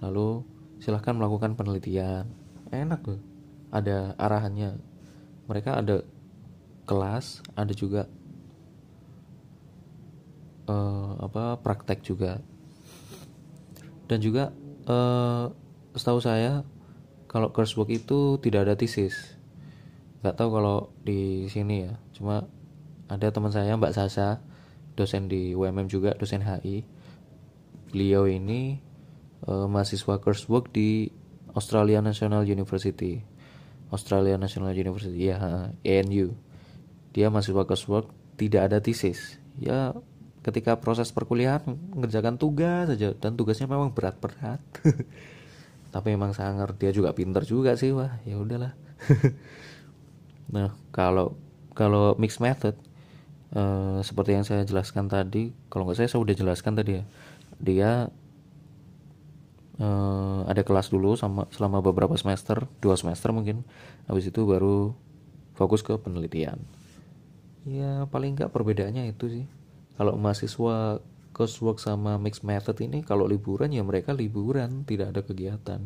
Lalu 0.00 0.46
silahkan 0.78 1.18
melakukan 1.18 1.58
penelitian. 1.58 2.30
Enak 2.70 3.02
loh 3.02 3.20
ada 3.74 4.14
arahannya. 4.18 4.78
Mereka 5.50 5.82
ada 5.82 6.06
kelas 6.86 7.42
ada 7.58 7.74
juga 7.74 8.06
uh, 10.70 11.18
apa 11.18 11.58
praktek 11.58 12.06
juga. 12.06 12.38
Dan 14.06 14.22
juga 14.22 14.54
uh, 14.86 15.50
setahu 15.94 16.22
saya 16.22 16.62
kalau 17.30 17.50
coursework 17.50 17.90
itu 17.94 18.38
tidak 18.42 18.66
ada 18.66 18.74
tesis 18.74 19.39
nggak 20.20 20.36
tahu 20.36 20.48
kalau 20.52 20.92
di 21.00 21.48
sini 21.48 21.88
ya. 21.88 21.92
Cuma 22.12 22.44
ada 23.10 23.26
teman 23.32 23.50
saya 23.50 23.74
Mbak 23.74 23.96
Sasa 23.96 24.40
dosen 24.94 25.26
di 25.26 25.56
UMM 25.56 25.88
juga 25.88 26.12
dosen 26.14 26.44
HI 26.44 26.84
beliau 27.90 28.30
ini 28.30 28.78
uh, 29.50 29.66
mahasiswa 29.66 30.22
coursework 30.22 30.70
di 30.70 31.10
Australia 31.56 31.98
National 31.98 32.46
University. 32.46 33.24
Australia 33.90 34.38
National 34.38 34.70
University 34.70 35.34
ya 35.34 35.66
ANU 35.82 36.30
dia 37.10 37.26
mahasiswa 37.26 37.66
coursework 37.66 38.06
tidak 38.38 38.70
ada 38.70 38.78
tesis 38.78 39.42
ya 39.58 39.90
ketika 40.46 40.78
proses 40.78 41.10
perkuliahan 41.10 41.66
mengerjakan 41.66 42.38
tugas 42.38 42.88
saja. 42.88 43.12
Dan 43.18 43.36
tugasnya 43.36 43.68
memang 43.68 43.92
berat-berat. 43.92 44.62
Tapi 45.94 46.08
emang 46.14 46.32
sangar. 46.32 46.78
Dia 46.78 46.94
juga 46.94 47.10
pinter 47.12 47.42
juga 47.42 47.74
sih 47.74 47.90
wah 47.90 48.22
ya 48.22 48.38
udahlah 48.38 48.72
Nah, 50.50 50.74
kalau 50.90 51.38
kalau 51.78 52.18
mix 52.18 52.42
method 52.42 52.74
uh, 53.54 54.02
seperti 54.02 54.34
yang 54.34 54.44
saya 54.46 54.66
jelaskan 54.66 55.06
tadi, 55.06 55.54
kalau 55.70 55.86
nggak 55.86 55.98
saya 56.02 56.08
saya 56.10 56.20
sudah 56.20 56.36
jelaskan 56.36 56.74
tadi 56.74 57.00
ya, 57.00 57.04
dia 57.62 57.90
uh, 59.78 60.40
ada 60.50 60.62
kelas 60.66 60.90
dulu 60.90 61.14
sama 61.14 61.46
selama 61.54 61.78
beberapa 61.80 62.14
semester, 62.18 62.66
dua 62.82 62.98
semester 62.98 63.30
mungkin, 63.30 63.62
habis 64.10 64.28
itu 64.28 64.42
baru 64.42 64.92
fokus 65.54 65.86
ke 65.86 65.94
penelitian. 65.96 66.58
Ya 67.68 68.08
paling 68.10 68.34
nggak 68.34 68.50
perbedaannya 68.50 69.12
itu 69.12 69.30
sih. 69.30 69.46
Kalau 69.94 70.16
mahasiswa 70.16 70.98
coursework 71.36 71.78
sama 71.78 72.16
mix 72.16 72.42
method 72.42 72.74
ini 72.82 73.04
kalau 73.04 73.28
liburan 73.28 73.70
ya 73.70 73.84
mereka 73.84 74.10
liburan, 74.16 74.82
tidak 74.88 75.14
ada 75.14 75.20
kegiatan. 75.22 75.80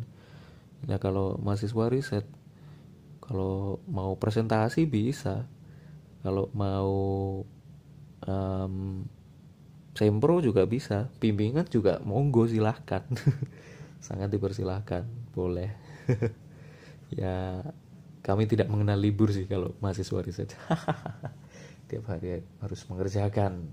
Nah 0.86 0.98
kalau 1.02 1.36
mahasiswa 1.42 1.90
riset 1.90 2.24
kalau 3.24 3.80
mau 3.88 4.16
presentasi 4.20 4.84
bisa. 4.84 5.48
Kalau 6.20 6.48
mau 6.56 6.92
um, 8.24 9.04
sempro 9.96 10.40
juga 10.44 10.68
bisa. 10.68 11.08
Bimbingan 11.20 11.68
juga 11.68 12.00
monggo 12.04 12.44
silahkan 12.48 13.04
sangat 14.06 14.28
dipersilahkan 14.32 15.04
boleh. 15.32 15.70
Ya 17.14 17.62
kami 18.26 18.50
tidak 18.50 18.66
mengenal 18.66 18.98
libur 18.98 19.30
sih 19.30 19.46
kalau 19.46 19.76
mahasiswa 19.78 20.18
riset. 20.18 20.50
Tiap 21.92 22.10
hari 22.10 22.42
harus 22.58 22.80
mengerjakan. 22.90 23.70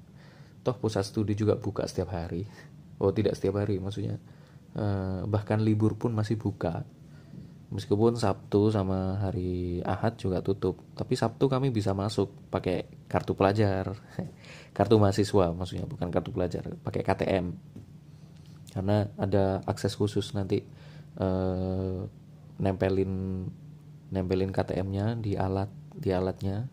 Toh 0.62 0.78
pusat 0.78 1.10
studi 1.10 1.34
juga 1.34 1.58
buka 1.58 1.90
setiap 1.90 2.14
hari. 2.14 2.46
Oh 3.02 3.10
tidak 3.10 3.34
setiap 3.34 3.58
hari 3.58 3.82
maksudnya 3.82 4.22
uh, 4.78 5.26
bahkan 5.26 5.58
libur 5.64 5.98
pun 5.98 6.14
masih 6.14 6.38
buka 6.38 6.86
meskipun 7.72 8.20
Sabtu 8.20 8.68
sama 8.70 9.16
hari 9.18 9.80
Ahad 9.88 10.20
juga 10.20 10.44
tutup 10.44 10.84
tapi 10.94 11.16
Sabtu 11.16 11.48
kami 11.48 11.72
bisa 11.72 11.96
masuk 11.96 12.30
pakai 12.52 12.86
kartu 13.08 13.34
pelajar. 13.34 13.96
Kartu 14.78 14.96
mahasiswa 14.96 15.52
maksudnya 15.52 15.84
bukan 15.84 16.08
kartu 16.08 16.32
pelajar 16.32 16.64
pakai 16.80 17.04
KTM 17.04 17.52
karena 18.72 19.12
ada 19.20 19.60
akses 19.68 20.00
khusus 20.00 20.32
nanti 20.32 20.64
eh, 21.20 22.00
nempelin 22.56 23.12
nempelin 24.16 24.56
KTM-nya 24.56 25.20
di 25.20 25.36
alat 25.36 25.68
di 25.92 26.16
alatnya. 26.16 26.72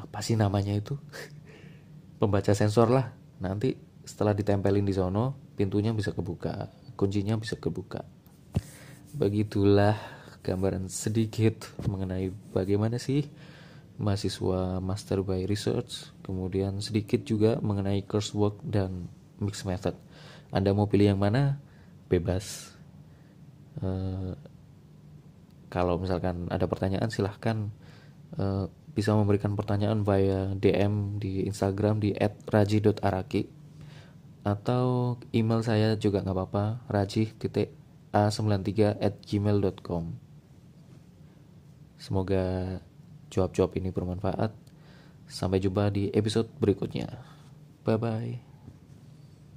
Apa 0.00 0.24
sih 0.24 0.32
namanya 0.32 0.72
itu? 0.72 0.96
Pembaca 2.24 2.56
sensor 2.56 2.88
lah. 2.88 3.12
Nanti 3.44 3.76
setelah 4.08 4.32
ditempelin 4.32 4.88
di 4.88 4.96
sono 4.96 5.52
pintunya 5.60 5.92
bisa 5.92 6.16
kebuka 6.16 6.72
kuncinya 6.96 7.36
bisa 7.36 7.60
kebuka 7.60 8.15
begitulah 9.16 9.96
gambaran 10.44 10.92
sedikit 10.92 11.72
mengenai 11.88 12.30
bagaimana 12.52 13.00
sih 13.00 13.26
mahasiswa 13.96 14.78
master 14.84 15.24
by 15.24 15.48
research 15.48 16.12
kemudian 16.20 16.84
sedikit 16.84 17.24
juga 17.24 17.56
mengenai 17.64 18.04
coursework 18.04 18.60
dan 18.60 19.08
mixed 19.40 19.64
method. 19.64 19.96
Anda 20.52 20.76
mau 20.76 20.84
pilih 20.84 21.16
yang 21.16 21.20
mana? 21.20 21.60
Bebas. 22.12 22.76
Uh, 23.80 24.36
kalau 25.72 25.96
misalkan 26.00 26.48
ada 26.48 26.64
pertanyaan 26.68 27.10
silahkan 27.12 27.72
uh, 28.36 28.68
bisa 28.96 29.12
memberikan 29.12 29.52
pertanyaan 29.52 30.00
via 30.04 30.56
DM 30.56 31.20
di 31.20 31.44
Instagram 31.44 32.00
di 32.00 32.16
@raji.araki 32.48 33.52
atau 34.46 35.18
email 35.34 35.60
saya 35.60 35.98
juga 35.98 36.22
nggak 36.22 36.36
apa-apa 36.36 36.64
raji 36.86 37.34
a93 38.16 38.96
at 38.96 39.20
gmail.com 39.28 40.16
Semoga 41.96 42.78
jawab-jawab 43.32 43.76
ini 43.80 43.90
bermanfaat. 43.90 44.52
Sampai 45.26 45.58
jumpa 45.58 45.90
di 45.90 46.12
episode 46.14 46.46
berikutnya. 46.60 47.08
Bye-bye. 47.82 48.45